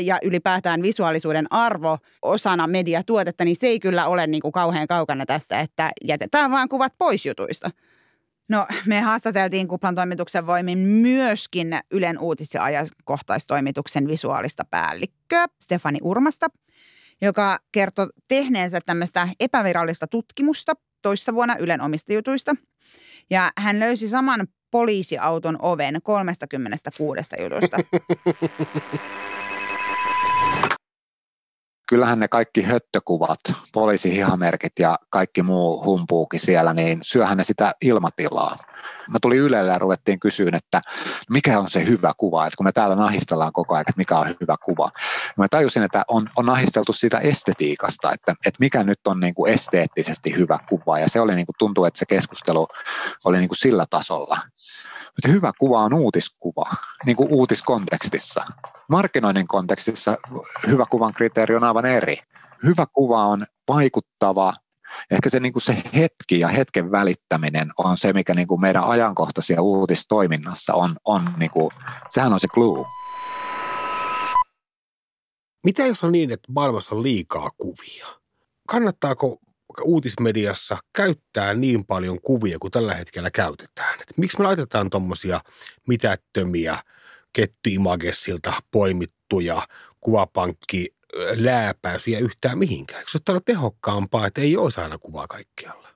ja 0.00 0.18
ylipäätään 0.22 0.82
visuaalisuuden 0.82 1.46
arvo 1.50 1.98
osana 2.22 2.66
mediatuotetta, 2.66 3.44
niin 3.44 3.56
se 3.56 3.66
ei 3.66 3.80
kyllä 3.80 4.06
ole 4.06 4.26
niin 4.26 4.42
kuin 4.42 4.52
kauhean 4.52 4.86
kaukana 4.86 5.26
tästä, 5.26 5.60
että 5.60 5.90
jätetään 6.04 6.50
vaan 6.50 6.68
kuvat 6.68 6.92
pois 6.98 7.26
jutuista. 7.26 7.70
No 8.48 8.66
me 8.86 9.00
haastateltiin 9.00 9.68
Kuplan 9.68 9.94
toimituksen 9.94 10.46
voimin 10.46 10.78
myöskin 10.78 11.78
Ylen 11.90 12.18
uutis- 12.18 12.54
ja 12.54 12.64
ajankohtaistoimituksen 12.64 14.08
visuaalista 14.08 14.64
päällikköä 14.70 15.46
Stefani 15.62 15.98
Urmasta, 16.02 16.46
joka 17.22 17.58
kertoi 17.72 18.06
tehneensä 18.28 18.80
tämmöistä 18.86 19.28
epävirallista 19.40 20.06
tutkimusta 20.06 20.72
toissa 21.02 21.34
vuonna 21.34 21.56
Ylen 21.56 21.80
omista 21.80 22.12
jutuista. 22.12 22.54
Ja 23.30 23.50
hän 23.58 23.80
löysi 23.80 24.08
saman 24.08 24.46
poliisiauton 24.70 25.56
oven 25.62 25.98
36 26.02 27.30
jutusta. 27.42 27.76
kyllähän 31.86 32.18
ne 32.18 32.28
kaikki 32.28 32.62
höttökuvat, 32.62 33.40
poliisihihamerkit 33.72 34.72
ja 34.78 34.98
kaikki 35.10 35.42
muu 35.42 35.84
humpuukin 35.84 36.40
siellä, 36.40 36.74
niin 36.74 36.98
syöhän 37.02 37.38
ne 37.38 37.44
sitä 37.44 37.74
ilmatilaa. 37.82 38.56
Mä 39.08 39.18
tulin 39.22 39.38
Ylelle 39.38 39.72
ja 39.72 39.78
ruvettiin 39.78 40.20
kysyä, 40.20 40.50
että 40.52 40.80
mikä 41.30 41.60
on 41.60 41.70
se 41.70 41.86
hyvä 41.86 42.12
kuva, 42.16 42.46
että 42.46 42.56
kun 42.56 42.66
me 42.66 42.72
täällä 42.72 42.96
nahistellaan 42.96 43.52
koko 43.52 43.74
ajan, 43.74 43.80
että 43.80 43.92
mikä 43.96 44.18
on 44.18 44.34
hyvä 44.40 44.56
kuva. 44.64 44.90
Mä 45.36 45.48
tajusin, 45.48 45.82
että 45.82 46.04
on, 46.08 46.30
on 46.36 46.46
nahisteltu 46.46 46.92
sitä 46.92 47.18
estetiikasta, 47.18 48.12
että, 48.12 48.34
että 48.46 48.58
mikä 48.60 48.84
nyt 48.84 49.00
on 49.06 49.20
niin 49.20 49.34
kuin 49.34 49.52
esteettisesti 49.52 50.34
hyvä 50.36 50.58
kuva, 50.68 50.98
ja 50.98 51.08
se 51.08 51.20
oli 51.20 51.34
niin 51.34 51.46
kuin, 51.46 51.56
tuntuu, 51.58 51.84
että 51.84 51.98
se 51.98 52.06
keskustelu 52.06 52.68
oli 53.24 53.38
niin 53.38 53.48
kuin 53.48 53.58
sillä 53.58 53.84
tasolla. 53.90 54.36
Mutta 55.16 55.28
hyvä 55.28 55.52
kuva 55.58 55.82
on 55.82 55.94
uutiskuva, 55.94 56.64
niin 57.06 57.16
kuin 57.16 57.28
uutiskontekstissa. 57.32 58.44
Markkinoinnin 58.88 59.46
kontekstissa 59.46 60.16
hyvä 60.66 60.84
kuvan 60.90 61.14
kriteeri 61.14 61.56
on 61.56 61.64
aivan 61.64 61.86
eri. 61.86 62.16
Hyvä 62.62 62.86
kuva 62.92 63.26
on 63.26 63.46
vaikuttava, 63.68 64.52
ehkä 65.10 65.28
se, 65.28 65.40
niin 65.40 65.52
kuin 65.52 65.62
se 65.62 65.82
hetki 65.96 66.40
ja 66.40 66.48
hetken 66.48 66.90
välittäminen 66.90 67.70
on 67.78 67.96
se, 67.96 68.12
mikä 68.12 68.34
niin 68.34 68.48
kuin 68.48 68.60
meidän 68.60 68.84
ajankohtaisia 68.84 69.62
uutistoiminnassa 69.62 70.74
on, 70.74 70.96
on 71.04 71.34
niin 71.36 71.50
kuin, 71.50 71.70
sehän 72.10 72.32
on 72.32 72.40
se 72.40 72.48
glue. 72.48 72.86
Mitä 75.64 75.86
jos 75.86 76.04
on 76.04 76.12
niin, 76.12 76.30
että 76.30 76.52
maailmassa 76.52 76.94
on 76.94 77.02
liikaa 77.02 77.50
kuvia? 77.56 78.06
Kannattaako 78.68 79.38
uutismediassa 79.82 80.78
käyttää 80.92 81.54
niin 81.54 81.84
paljon 81.84 82.20
kuvia 82.20 82.58
kuin 82.58 82.70
tällä 82.70 82.94
hetkellä 82.94 83.30
käytetään? 83.30 84.00
Et 84.00 84.18
miksi 84.18 84.38
me 84.38 84.44
laitetaan 84.44 84.90
tuommoisia 84.90 85.40
mitättömiä 85.88 86.78
kettyimagessilta 87.32 88.52
poimittuja 88.70 89.68
kuvapankki 90.00 90.94
lääpäysiä 91.36 92.18
yhtään 92.18 92.58
mihinkään? 92.58 92.98
Eikö 92.98 93.10
se 93.10 93.32
ole 93.32 93.40
tehokkaampaa, 93.44 94.26
että 94.26 94.40
ei 94.40 94.56
olisi 94.56 94.80
aina 94.80 94.98
kuvaa 94.98 95.26
kaikkialla? 95.26 95.88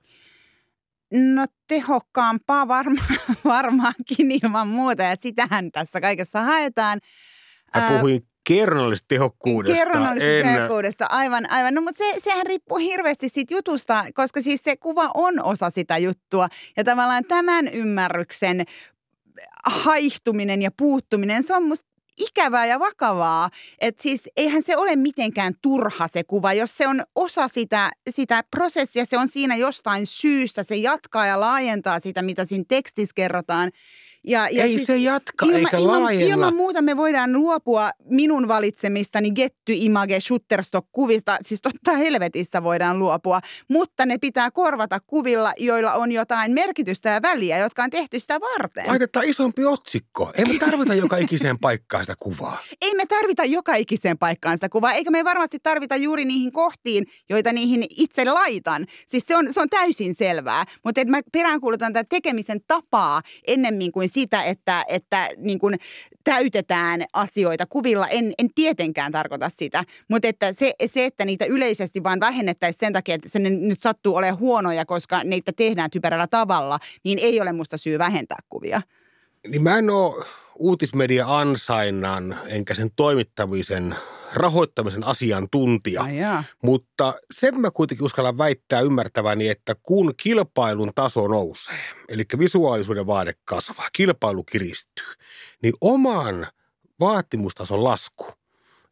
No 1.13 1.45
tehokkaampaa 1.67 2.67
varma, 2.67 3.01
varmaankin 3.45 4.31
ilman 4.31 4.67
muuta 4.67 5.03
ja 5.03 5.15
sitähän 5.19 5.71
tässä 5.71 6.01
kaikessa 6.01 6.41
haetaan. 6.41 6.99
Mä 7.75 7.89
puhuin 7.89 8.27
kerronnallisesta 8.49 9.07
tehokkuudesta. 9.07 9.77
Kerronnallisesta 9.77 10.49
en... 10.49 10.55
tehokkuudesta, 10.55 11.05
aivan, 11.09 11.51
aivan. 11.51 11.73
No 11.73 11.81
mutta 11.81 11.97
se, 11.97 12.19
sehän 12.19 12.45
riippuu 12.45 12.77
hirveästi 12.77 13.29
siitä 13.29 13.53
jutusta, 13.53 14.05
koska 14.13 14.41
siis 14.41 14.63
se 14.63 14.77
kuva 14.77 15.11
on 15.13 15.43
osa 15.43 15.69
sitä 15.69 15.97
juttua. 15.97 16.47
Ja 16.77 16.83
tavallaan 16.83 17.25
tämän 17.25 17.67
ymmärryksen 17.67 18.63
haihtuminen 19.65 20.61
ja 20.61 20.71
puuttuminen, 20.77 21.43
se 21.43 21.55
on 21.55 21.63
musta 21.63 21.89
ikävää 22.19 22.65
ja 22.65 22.79
vakavaa. 22.79 23.49
Että 23.81 24.03
siis 24.03 24.29
eihän 24.37 24.63
se 24.63 24.77
ole 24.77 24.95
mitenkään 24.95 25.53
turha 25.61 26.07
se 26.07 26.23
kuva, 26.23 26.53
jos 26.53 26.77
se 26.77 26.87
on 26.87 27.03
osa 27.15 27.47
sitä, 27.47 27.91
sitä 28.09 28.43
prosessia, 28.51 29.05
se 29.05 29.17
on 29.17 29.27
siinä 29.27 29.55
jostain 29.55 30.07
syystä, 30.07 30.63
se 30.63 30.75
jatkaa 30.75 31.25
ja 31.25 31.39
laajentaa 31.39 31.99
sitä, 31.99 32.21
mitä 32.21 32.45
siinä 32.45 32.65
tekstissä 32.67 33.13
kerrotaan. 33.15 33.71
Ja, 34.27 34.47
ja 34.51 34.63
Ei 34.63 34.75
siis 34.75 34.87
se 34.87 34.97
jatka 34.97 35.45
ilma, 35.45 35.57
eikä 35.57 35.77
ilman, 35.77 36.01
laajenna. 36.01 36.35
Ilman 36.35 36.55
muuta 36.55 36.81
me 36.81 36.97
voidaan 36.97 37.33
luopua 37.33 37.89
minun 38.05 38.47
valitsemistani 38.47 39.31
Getty 39.31 39.73
Image 39.73 40.19
Shutterstock-kuvista. 40.19 41.37
Siis 41.41 41.61
totta 41.61 41.97
helvetissä 41.97 42.63
voidaan 42.63 42.99
luopua, 42.99 43.39
mutta 43.69 44.05
ne 44.05 44.17
pitää 44.17 44.51
korvata 44.51 44.99
kuvilla, 45.07 45.53
joilla 45.57 45.93
on 45.93 46.11
jotain 46.11 46.51
merkitystä 46.51 47.09
ja 47.09 47.21
väliä, 47.21 47.57
jotka 47.57 47.83
on 47.83 47.89
tehty 47.89 48.19
sitä 48.19 48.39
varten. 48.39 48.87
Laitetaan 48.87 49.25
isompi 49.25 49.65
otsikko. 49.65 50.31
Ei 50.37 50.45
me 50.45 50.59
tarvita 50.59 50.93
joka 50.93 51.17
ikiseen 51.17 51.59
paikkaan 51.59 52.03
sitä 52.03 52.15
kuvaa. 52.19 52.57
Ei 52.81 52.95
me 52.95 53.05
tarvita 53.05 53.45
joka 53.45 53.75
ikiseen 53.75 54.17
paikkaan 54.17 54.57
sitä 54.57 54.69
kuvaa, 54.69 54.93
eikä 54.93 55.11
me 55.11 55.23
varmasti 55.23 55.57
tarvita 55.63 55.95
juuri 55.95 56.25
niihin 56.25 56.51
kohtiin, 56.51 57.05
joita 57.29 57.53
niihin 57.53 57.85
itse 57.89 58.25
laitan. 58.25 58.85
Siis 59.07 59.23
se 59.27 59.35
on, 59.35 59.53
se 59.53 59.61
on 59.61 59.69
täysin 59.69 60.15
selvää, 60.15 60.65
mutta 60.85 61.05
mä 61.05 61.19
peräänkuulutan 61.31 61.93
tätä 61.93 62.07
tekemisen 62.09 62.59
tapaa 62.67 63.21
ennemmin 63.47 63.91
kuin 63.91 64.08
sitä, 64.09 64.43
että, 64.43 64.85
että 64.87 65.29
niin 65.37 65.59
kuin 65.59 65.79
täytetään 66.23 67.03
asioita 67.13 67.65
kuvilla. 67.65 68.07
En, 68.07 68.33
en 68.37 68.49
tietenkään 68.55 69.11
tarkoita 69.11 69.49
sitä, 69.49 69.83
mutta 70.07 70.27
että 70.27 70.53
se, 70.53 70.73
se, 70.93 71.05
että 71.05 71.25
niitä 71.25 71.45
yleisesti 71.45 72.03
vaan 72.03 72.19
vähennettäisiin 72.19 72.79
sen 72.79 72.93
takia, 72.93 73.15
että 73.15 73.29
se 73.29 73.39
nyt 73.39 73.81
sattuu 73.81 74.15
olemaan 74.15 74.39
huonoja, 74.39 74.85
koska 74.85 75.23
niitä 75.23 75.51
tehdään 75.55 75.91
typerällä 75.91 76.27
tavalla, 76.27 76.79
niin 77.03 77.19
ei 77.21 77.41
ole 77.41 77.53
musta 77.53 77.77
syy 77.77 77.99
vähentää 77.99 78.39
kuvia. 78.49 78.81
Niin 79.47 79.63
mä 79.63 79.77
en 79.77 79.89
ole 79.89 80.25
uutismedia 80.59 81.39
ansainnan 81.39 82.39
enkä 82.47 82.73
sen 82.73 82.91
toimittamisen 82.95 83.95
rahoittamisen 84.33 85.03
asiantuntija. 85.03 86.01
Ai 86.01 86.17
Mutta 86.63 87.13
sen 87.31 87.59
mä 87.59 87.71
kuitenkin 87.71 88.05
uskallan 88.05 88.37
väittää 88.37 88.81
ymmärtäväni, 88.81 89.49
että 89.49 89.75
kun 89.83 90.13
kilpailun 90.17 90.91
taso 90.95 91.27
nousee, 91.27 91.79
eli 92.09 92.23
visuaalisuuden 92.39 93.07
vaade 93.07 93.33
kasvaa, 93.45 93.89
kilpailu 93.93 94.43
kiristyy, 94.43 95.05
niin 95.63 95.73
oman 95.81 96.47
vaatimustason 96.99 97.83
lasku 97.83 98.25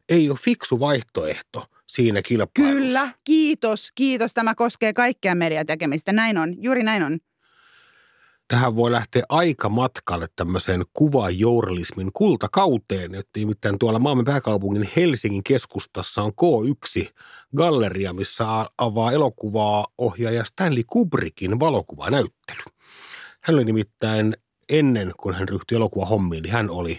ei 0.08 0.30
ole 0.30 0.38
fiksu 0.38 0.80
vaihtoehto 0.80 1.64
siinä 1.86 2.22
kilpailussa. 2.22 2.74
Kyllä, 2.74 3.08
kiitos, 3.24 3.92
kiitos. 3.94 4.34
Tämä 4.34 4.54
koskee 4.54 4.92
kaikkea 4.92 5.34
mediatekemistä. 5.34 6.12
Näin 6.12 6.38
on, 6.38 6.62
juuri 6.62 6.82
näin 6.82 7.02
on 7.02 7.18
tähän 8.48 8.76
voi 8.76 8.92
lähteä 8.92 9.22
aika 9.28 9.68
matkalle 9.68 10.26
tämmöiseen 10.36 10.84
kuvajournalismin 10.92 12.10
kultakauteen. 12.12 13.14
Että 13.14 13.40
nimittäin 13.40 13.78
tuolla 13.78 13.98
maamme 13.98 14.24
pääkaupungin 14.24 14.90
Helsingin 14.96 15.44
keskustassa 15.44 16.22
on 16.22 16.32
K1 16.32 17.08
galleria, 17.56 18.12
missä 18.12 18.44
avaa 18.78 19.12
elokuvaa 19.12 19.86
ohjaaja 19.98 20.44
Stanley 20.44 20.82
Kubrickin 20.86 21.60
valokuvanäyttely. 21.60 22.62
Hän 23.40 23.54
oli 23.54 23.64
nimittäin 23.64 24.36
ennen 24.68 25.12
kuin 25.20 25.34
hän 25.34 25.48
ryhtyi 25.48 25.76
elokuvahommiin, 25.76 26.42
niin 26.42 26.52
hän 26.52 26.70
oli 26.70 26.98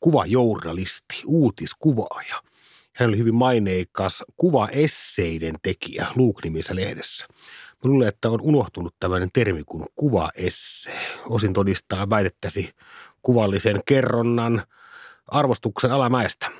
kuvajournalisti, 0.00 1.22
uutiskuvaaja. 1.26 2.42
Hän 2.94 3.08
oli 3.08 3.18
hyvin 3.18 3.34
maineikas 3.34 4.24
kuvaesseiden 4.36 5.54
tekijä 5.62 6.06
Luuk-nimisessä 6.16 6.76
lehdessä– 6.76 7.26
Mä 7.84 7.90
luulen, 7.90 8.08
että 8.08 8.30
on 8.30 8.40
unohtunut 8.40 8.94
tämmöinen 9.00 9.28
termi 9.32 9.62
kuin 9.66 9.84
kuvaesse. 9.96 10.90
Osin 11.28 11.52
todistaa 11.52 12.10
väitettäsi 12.10 12.70
kuvallisen 13.22 13.80
kerronnan 13.86 14.62
arvostuksen 15.26 15.90
alamäestä. 15.90 16.50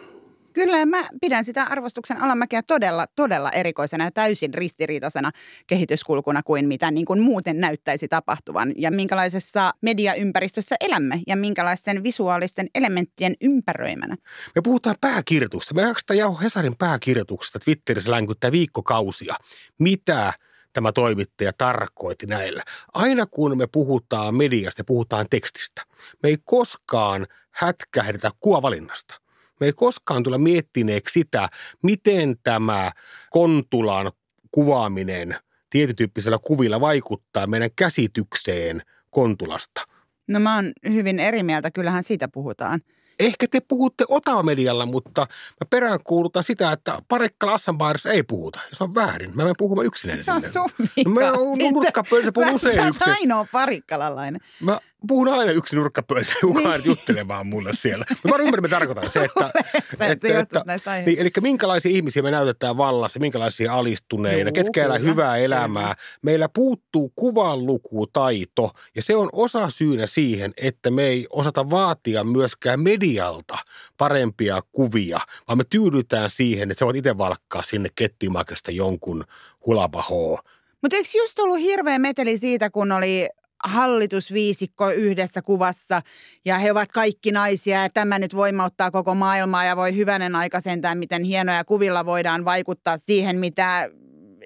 Kyllä, 0.52 0.86
mä 0.86 1.08
pidän 1.20 1.44
sitä 1.44 1.62
arvostuksen 1.62 2.22
alamäkeä 2.22 2.62
todella, 2.62 3.06
todella 3.16 3.50
erikoisena 3.50 4.04
ja 4.04 4.10
täysin 4.10 4.54
ristiriitaisena 4.54 5.30
kehityskulkuna 5.66 6.42
kuin 6.42 6.68
mitä 6.68 6.90
niin 6.90 7.06
kuin 7.06 7.20
muuten 7.20 7.60
näyttäisi 7.60 8.08
tapahtuvan. 8.08 8.72
Ja 8.76 8.90
minkälaisessa 8.90 9.70
mediaympäristössä 9.80 10.76
elämme 10.80 11.20
ja 11.26 11.36
minkälaisten 11.36 12.02
visuaalisten 12.02 12.68
elementtien 12.74 13.34
ympäröimänä. 13.40 14.16
Me 14.54 14.62
puhutaan 14.62 14.96
pääkirjoitusta. 15.00 15.74
Me 15.74 15.82
jaksetaan 15.82 16.18
jauho 16.18 16.40
Hesarin 16.40 16.76
pääkirjoituksesta 16.76 17.58
Twitterissä 17.58 18.10
länkyttää 18.10 18.52
viikkokausia. 18.52 19.34
Mitä 19.78 20.32
tämä 20.72 20.92
toimittaja 20.92 21.52
tarkoitti 21.58 22.26
näillä. 22.26 22.62
Aina 22.94 23.26
kun 23.26 23.58
me 23.58 23.66
puhutaan 23.66 24.34
mediasta 24.34 24.80
ja 24.80 24.84
puhutaan 24.84 25.26
tekstistä, 25.30 25.82
me 26.22 26.28
ei 26.28 26.36
koskaan 26.44 27.26
hätkähdetä 27.50 28.30
kuvavalinnasta. 28.40 29.20
Me 29.60 29.66
ei 29.66 29.72
koskaan 29.72 30.22
tulla 30.22 30.38
miettineeksi 30.38 31.12
sitä, 31.12 31.48
miten 31.82 32.36
tämä 32.42 32.92
Kontulan 33.30 34.12
kuvaaminen 34.50 35.36
tietytyyppisellä 35.70 36.38
kuvilla 36.42 36.80
vaikuttaa 36.80 37.46
meidän 37.46 37.70
käsitykseen 37.76 38.82
Kontulasta. 39.10 39.80
No 40.26 40.40
mä 40.40 40.54
oon 40.54 40.72
hyvin 40.88 41.18
eri 41.18 41.42
mieltä, 41.42 41.70
kyllähän 41.70 42.04
siitä 42.04 42.28
puhutaan– 42.28 42.80
Ehkä 43.18 43.46
te 43.50 43.60
puhutte 43.60 44.04
Otava-medialla, 44.08 44.86
mutta 44.86 45.20
mä 45.20 45.66
peräänkuulutan 45.70 46.44
sitä, 46.44 46.72
että 46.72 46.98
Parikkala 47.08 47.54
Assanbaarissa 47.54 48.10
ei 48.10 48.22
puhuta. 48.22 48.60
Se 48.72 48.84
on 48.84 48.94
väärin. 48.94 49.30
Mä 49.30 49.42
menen 49.42 49.54
puhumaan 49.58 49.86
yksinäinen. 49.86 50.24
Se 50.24 50.32
on 50.32 50.42
sun 50.42 50.70
vika. 50.96 51.10
No, 51.10 51.14
mä 51.14 51.32
oon 51.32 51.58
nurkkapöydässä 51.72 52.32
puhun 52.32 52.54
usein 52.54 52.88
yksin. 52.88 53.04
Sä 53.04 53.10
ainoa 53.12 53.46
parikkalalainen. 53.52 54.40
Mä 54.62 54.80
puhun 55.06 55.28
aina 55.28 55.52
yksi 55.52 55.76
nurkkapöydässä, 55.76 56.34
kukaan 56.40 56.70
niin. 56.80 56.86
juttelemaan 56.86 57.46
mulle 57.46 57.70
siellä. 57.72 58.04
Mä 58.10 58.30
vaan 58.30 58.40
ymmärrän, 58.40 58.62
me 58.62 58.68
tarkoitan 58.68 59.10
se, 59.10 59.24
että... 59.24 59.50
että, 60.06 60.28
se 60.28 60.38
että, 60.38 60.62
näistä 60.66 61.02
niin, 61.06 61.18
eli 61.18 61.30
minkälaisia 61.40 61.90
ihmisiä 61.90 62.22
me 62.22 62.30
näytetään 62.30 62.76
vallassa, 62.76 63.20
minkälaisia 63.20 63.72
alistuneina, 63.72 64.48
Juu, 64.48 64.54
ketkä 64.54 64.84
elää 64.84 64.98
hyvää 64.98 65.36
elämää. 65.36 65.94
Meillä 66.22 66.48
puuttuu 66.48 67.12
kuvanlukutaito 67.16 68.70
ja 68.94 69.02
se 69.02 69.16
on 69.16 69.28
osa 69.32 69.70
syynä 69.70 70.06
siihen, 70.06 70.52
että 70.56 70.90
me 70.90 71.06
ei 71.06 71.26
osata 71.30 71.70
vaatia 71.70 72.24
myöskään 72.24 72.80
medialta 72.80 73.58
parempia 73.96 74.60
kuvia, 74.72 75.20
vaan 75.48 75.58
me 75.58 75.64
tyydytään 75.70 76.30
siihen, 76.30 76.70
että 76.70 76.78
sä 76.78 76.86
voit 76.86 76.96
itse 76.96 77.18
valkkaa 77.18 77.62
sinne 77.62 77.88
kettimakasta 77.94 78.70
jonkun 78.70 79.24
hulapahoo. 79.66 80.38
Mutta 80.82 80.96
eikö 80.96 81.08
just 81.18 81.38
ollut 81.38 81.58
hirveä 81.58 81.98
meteli 81.98 82.38
siitä, 82.38 82.70
kun 82.70 82.92
oli 82.92 83.28
hallitusviisikko 83.64 84.90
yhdessä 84.90 85.42
kuvassa 85.42 86.02
ja 86.44 86.58
he 86.58 86.72
ovat 86.72 86.92
kaikki 86.92 87.32
naisia 87.32 87.82
ja 87.82 87.90
tämä 87.90 88.18
nyt 88.18 88.36
voimauttaa 88.36 88.90
koko 88.90 89.14
maailmaa 89.14 89.64
ja 89.64 89.76
voi 89.76 89.96
hyvänen 89.96 90.36
aika 90.36 90.60
sentään, 90.60 90.98
miten 90.98 91.22
hienoja 91.22 91.64
kuvilla 91.64 92.06
voidaan 92.06 92.44
vaikuttaa 92.44 92.98
siihen, 92.98 93.36
mitä 93.36 93.90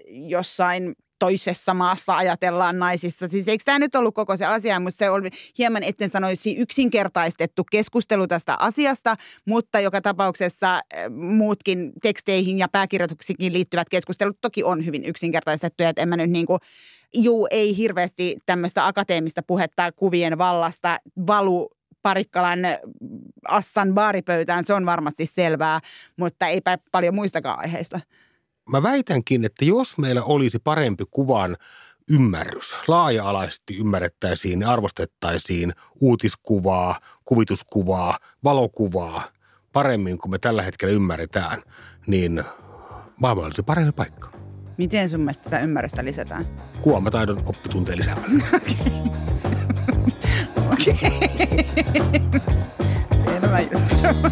jossain 0.09 0.93
toisessa 1.19 1.75
maassa 1.75 2.17
ajatellaan 2.17 2.79
naisissa. 2.79 3.29
Siis 3.29 3.49
eikö 3.49 3.65
tämä 3.65 3.79
nyt 3.79 3.95
ollut 3.95 4.15
koko 4.15 4.37
se 4.37 4.45
asia, 4.45 4.81
mutta 4.81 4.99
se 4.99 5.11
oli 5.11 5.31
hieman, 5.59 5.83
etten 5.83 6.11
sanoisi 6.11 6.57
yksinkertaistettu 6.57 7.65
keskustelu 7.71 8.27
tästä 8.27 8.57
asiasta, 8.59 9.17
mutta 9.45 9.81
joka 9.81 10.01
tapauksessa 10.01 10.81
eh, 10.95 11.11
muutkin 11.11 11.93
teksteihin 12.03 12.59
ja 12.59 12.69
pääkirjoituksiin 12.69 13.53
liittyvät 13.53 13.89
keskustelut 13.89 14.41
toki 14.41 14.65
on 14.65 14.87
hyvin 14.87 15.05
yksinkertaistettuja, 15.05 15.89
että 15.89 16.03
en 16.03 16.09
mä 16.09 16.17
nyt 16.17 16.31
niin 16.31 16.47
kuin 16.47 16.59
juu, 17.15 17.49
ei 17.51 17.77
hirveästi 17.77 18.37
tämmöistä 18.47 18.87
akateemista 18.87 19.43
puhetta 19.43 19.93
kuvien 19.93 20.39
vallasta 20.39 20.99
valu 21.27 21.71
Parikkalan 22.03 22.59
Assan 23.49 23.95
baaripöytään, 23.95 24.65
se 24.65 24.75
on 24.75 24.87
varmasti 24.87 25.27
selvää, 25.27 25.81
mutta 26.17 26.47
eipä 26.47 26.79
paljon 26.93 27.15
muistakaan 27.15 27.59
aiheista. 27.59 28.01
Mä 28.71 28.83
väitänkin, 28.83 29.45
että 29.45 29.65
jos 29.65 29.99
meillä 29.99 30.23
olisi 30.23 30.59
parempi 30.59 31.05
kuvan 31.11 31.57
ymmärrys, 32.11 32.75
laaja-alaisesti 32.89 33.77
ymmärrettäisiin 33.77 34.61
ja 34.61 34.71
arvostettaisiin 34.71 35.73
uutiskuvaa, 36.01 37.01
kuvituskuvaa, 37.25 38.19
valokuvaa 38.45 39.23
paremmin 39.73 40.19
kuin 40.19 40.31
me 40.31 40.39
tällä 40.39 40.63
hetkellä 40.63 40.95
ymmärretään, 40.95 41.63
niin 42.07 42.45
maailma 43.21 43.43
olisi 43.43 43.63
parempi 43.63 43.93
paikka. 43.93 44.42
Miten 44.77 45.11
sun 45.11 45.21
mielestä 45.21 45.45
tätä 45.45 45.59
ymmärrystä 45.59 46.05
lisätään? 46.05 46.47
Kuomataidon 46.83 47.43
oppitunteja 47.47 47.97
lisäämällä. 47.97 48.45
Okei. 50.73 50.97
Selvä 53.25 53.61
juttu. 53.61 54.29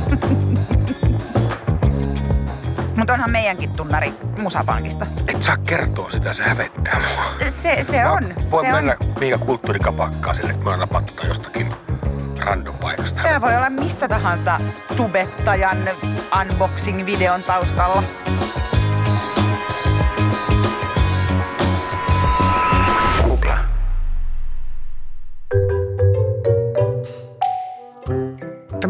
Mutta 2.96 3.12
onhan 3.12 3.30
meidänkin 3.30 3.70
tunnari 3.70 4.14
Musapankista. 4.38 5.06
Et 5.28 5.42
saa 5.42 5.56
kertoa 5.56 6.10
sitä, 6.10 6.32
se 6.32 6.42
hävettää 6.42 7.00
mua. 7.14 7.50
Se, 7.50 7.86
se 7.90 8.06
on. 8.06 8.34
Voin 8.50 8.66
se 8.66 8.72
mennä 8.72 8.96
on. 9.00 9.14
mihinkä 9.20 9.44
kulttuurikapakkaan 9.46 10.36
sille, 10.36 10.50
että 10.50 10.64
me 10.64 10.70
ollaan 10.70 10.80
napattu 10.80 11.26
jostakin 11.26 11.72
random 12.38 12.74
paikasta. 12.78 13.22
Tämä 13.22 13.40
voi 13.40 13.56
olla 13.56 13.70
missä 13.70 14.08
tahansa 14.08 14.60
tubettajan 14.96 15.78
unboxing-videon 16.40 17.42
taustalla. 17.42 18.02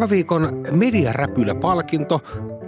Tämä 0.00 0.10
viikon 0.10 0.62
mediaräpylä-palkinto 0.72 2.20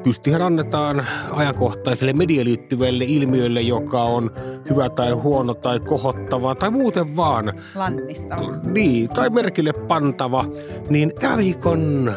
pystihän 0.02 0.42
annetaan 0.42 1.06
ajankohtaiselle 1.30 2.12
mediaan 2.12 2.44
liittyvälle 2.44 3.04
ilmiölle, 3.04 3.60
joka 3.60 4.02
on 4.02 4.30
hyvä 4.70 4.90
tai 4.90 5.10
huono 5.10 5.54
tai 5.54 5.80
kohottava 5.80 6.54
tai 6.54 6.70
muuten 6.70 7.16
vaan 7.16 7.62
Lannista. 7.74 8.36
niin, 8.62 9.08
tai 9.08 9.30
merkille 9.30 9.72
pantava, 9.72 10.44
niin 10.90 11.12
tämän 11.20 11.38
viikon 11.38 12.12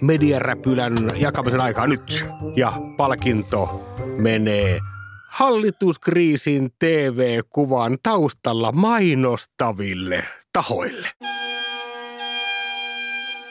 mediaräpylän 0.00 0.96
jakamisen 1.16 1.60
aikaa 1.60 1.86
nyt. 1.86 2.24
Ja 2.56 2.72
palkinto 2.96 3.84
menee 4.16 4.78
hallituskriisin 5.28 6.70
TV-kuvan 6.78 7.98
taustalla 8.02 8.72
mainostaville 8.72 10.24
tahoille. 10.52 11.08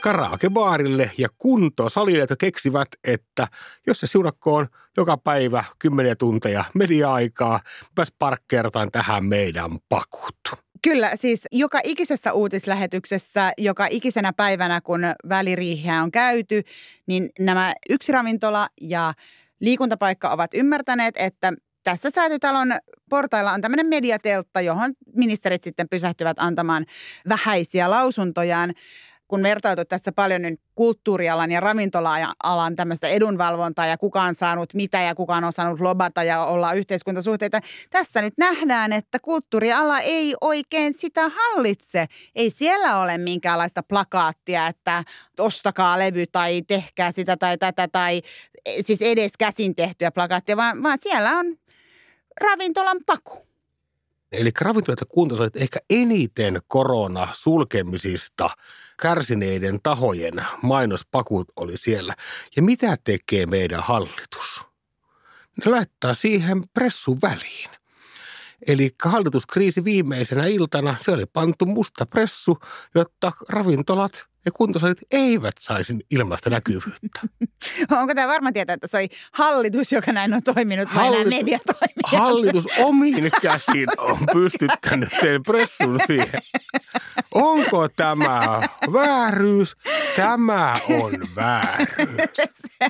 Karaokebaarille 0.01 1.11
ja 1.17 1.29
kuntosalille, 1.37 2.19
jotka 2.19 2.35
keksivät, 2.35 2.87
että 3.03 3.47
jos 3.87 3.99
se 3.99 4.07
siunakkoon 4.07 4.67
joka 4.97 5.17
päivä 5.17 5.63
kymmeniä 5.79 6.15
tunteja 6.15 6.63
media-aikaa, 6.73 7.59
pääs 7.95 8.13
parkkeerataan 8.19 8.91
tähän 8.91 9.25
meidän 9.25 9.71
pakut. 9.89 10.35
Kyllä, 10.83 11.11
siis 11.15 11.45
joka 11.51 11.79
ikisessä 11.83 12.33
uutislähetyksessä, 12.33 13.51
joka 13.57 13.87
ikisenä 13.89 14.33
päivänä, 14.33 14.81
kun 14.81 15.01
väliriihiä 15.29 16.03
on 16.03 16.11
käyty, 16.11 16.61
niin 17.07 17.29
nämä 17.39 17.73
yksi 17.89 18.11
ravintola 18.11 18.67
ja 18.81 19.13
liikuntapaikka 19.59 20.29
ovat 20.29 20.53
ymmärtäneet, 20.53 21.15
että 21.17 21.53
tässä 21.83 22.09
säätytalon 22.09 22.67
portailla 23.09 23.51
on 23.51 23.61
tämmöinen 23.61 23.85
mediateltta, 23.85 24.61
johon 24.61 24.93
ministerit 25.15 25.63
sitten 25.63 25.89
pysähtyvät 25.89 26.37
antamaan 26.39 26.85
vähäisiä 27.29 27.89
lausuntojaan 27.89 28.73
kun 29.29 29.43
vertautu 29.43 29.85
tässä 29.85 30.11
paljon 30.11 30.41
nyt 30.41 30.61
kulttuurialan 30.75 31.51
ja 31.51 31.59
ravintola-alan 31.59 32.75
tämmöistä 32.75 33.07
edunvalvontaa 33.07 33.85
ja 33.85 33.97
kuka 33.97 34.21
on 34.21 34.35
saanut 34.35 34.73
mitä 34.73 35.01
ja 35.01 35.15
kuka 35.15 35.35
on 35.35 35.43
osannut 35.43 35.79
lobata 35.79 36.23
ja 36.23 36.45
olla 36.45 36.73
yhteiskuntasuhteita. 36.73 37.59
Tässä 37.89 38.21
nyt 38.21 38.33
nähdään, 38.37 38.93
että 38.93 39.19
kulttuuriala 39.19 39.99
ei 39.99 40.35
oikein 40.41 40.93
sitä 40.93 41.21
hallitse. 41.29 42.05
Ei 42.35 42.49
siellä 42.49 42.99
ole 42.99 43.17
minkäänlaista 43.17 43.83
plakaattia, 43.83 44.67
että 44.67 45.03
ostakaa 45.39 45.99
levy 45.99 46.25
tai 46.27 46.61
tehkää 46.61 47.11
sitä 47.11 47.37
tai 47.37 47.57
tätä 47.57 47.87
tai 47.87 48.21
siis 48.81 49.01
edes 49.01 49.31
käsin 49.37 49.75
tehtyä 49.75 50.11
plakaattia, 50.11 50.57
vaan, 50.57 50.83
vaan 50.83 50.97
siellä 51.01 51.37
on 51.37 51.45
ravintolan 52.41 52.97
paku. 53.05 53.49
Eli 54.31 54.51
ravintolat 54.61 54.99
ja 54.99 55.05
kuntosalit 55.09 55.55
ehkä 55.55 55.79
eniten 55.89 56.61
korona 56.67 57.27
sulkemisista 57.33 58.49
kärsineiden 59.01 59.79
tahojen 59.83 60.45
mainospakut 60.61 61.47
oli 61.55 61.77
siellä. 61.77 62.15
Ja 62.55 62.63
mitä 62.63 62.97
tekee 63.03 63.45
meidän 63.45 63.83
hallitus? 63.83 64.65
Ne 65.65 65.71
laittaa 65.71 66.13
siihen 66.13 66.63
pressun 66.73 67.17
väliin. 67.21 67.69
Eli 68.67 68.95
hallituskriisi 69.05 69.83
viimeisenä 69.83 70.45
iltana, 70.45 70.95
se 70.99 71.11
oli 71.11 71.25
pantu 71.33 71.65
musta 71.65 72.05
pressu, 72.05 72.59
jotta 72.95 73.31
ravintolat 73.49 74.25
ja 74.45 74.51
kuntosalit 74.51 74.97
eivät 75.11 75.55
saisi 75.59 75.95
ilmaista 76.11 76.49
näkyvyyttä. 76.49 77.19
Onko 77.99 78.15
tämä 78.15 78.27
varma 78.27 78.51
tieto, 78.51 78.73
että 78.73 78.87
se 78.87 78.97
oli 78.97 79.07
hallitus, 79.31 79.91
joka 79.91 80.11
näin 80.11 80.33
on 80.33 80.43
toiminut, 80.43 80.89
vai 80.95 81.11
nämä 81.11 81.23
mediatoimijat? 81.23 82.05
Hallitus 82.05 82.65
omiin 82.77 83.31
käsin 83.41 83.87
on 83.97 84.17
pystyttänyt 84.33 85.09
sen 85.21 85.43
pressun 85.43 85.99
siihen. 86.07 86.39
Onko 87.33 87.89
tämä 87.95 88.61
vääryys? 88.93 89.75
Tämä 90.15 90.75
on 90.89 91.11
vääryys. 91.35 92.35
se, 92.79 92.89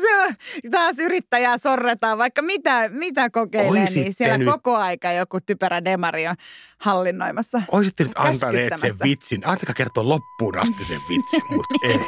se 0.00 0.22
on, 0.22 0.34
taas 0.70 0.98
yrittäjää 0.98 1.58
sorretaan, 1.58 2.18
vaikka 2.18 2.42
mitä, 2.42 2.88
mitä 2.88 3.30
kokeilee, 3.30 3.80
Oisitte 3.80 4.00
niin 4.00 4.14
siellä 4.14 4.38
nyt- 4.38 4.48
koko 4.48 4.76
aika 4.76 5.12
joku 5.12 5.40
typerä 5.40 5.84
demari 5.84 6.28
on 6.28 6.34
hallinnoimassa. 6.80 7.62
Olisitte 7.72 8.04
nyt 8.04 8.12
antaneet 8.16 8.72
sen 8.76 8.94
vitsin. 9.04 9.42
Antakaa 9.44 9.74
kertoa 9.74 10.08
loppuun 10.08 10.58
asti 10.58 10.84
sen 10.84 11.00
vitsin, 11.08 11.42
mutta 11.50 11.74
ei. 11.88 12.00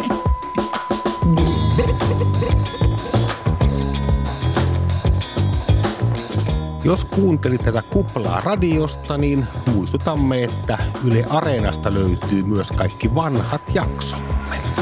Jos 6.84 7.04
kuuntelit 7.04 7.64
tätä 7.64 7.82
kuplaa 7.82 8.40
radiosta, 8.40 9.18
niin 9.18 9.46
muistutamme, 9.66 10.44
että 10.44 10.78
Yle 11.04 11.24
Areenasta 11.28 11.94
löytyy 11.94 12.42
myös 12.42 12.72
kaikki 12.72 13.14
vanhat 13.14 13.62
jaksomme. 13.74 14.79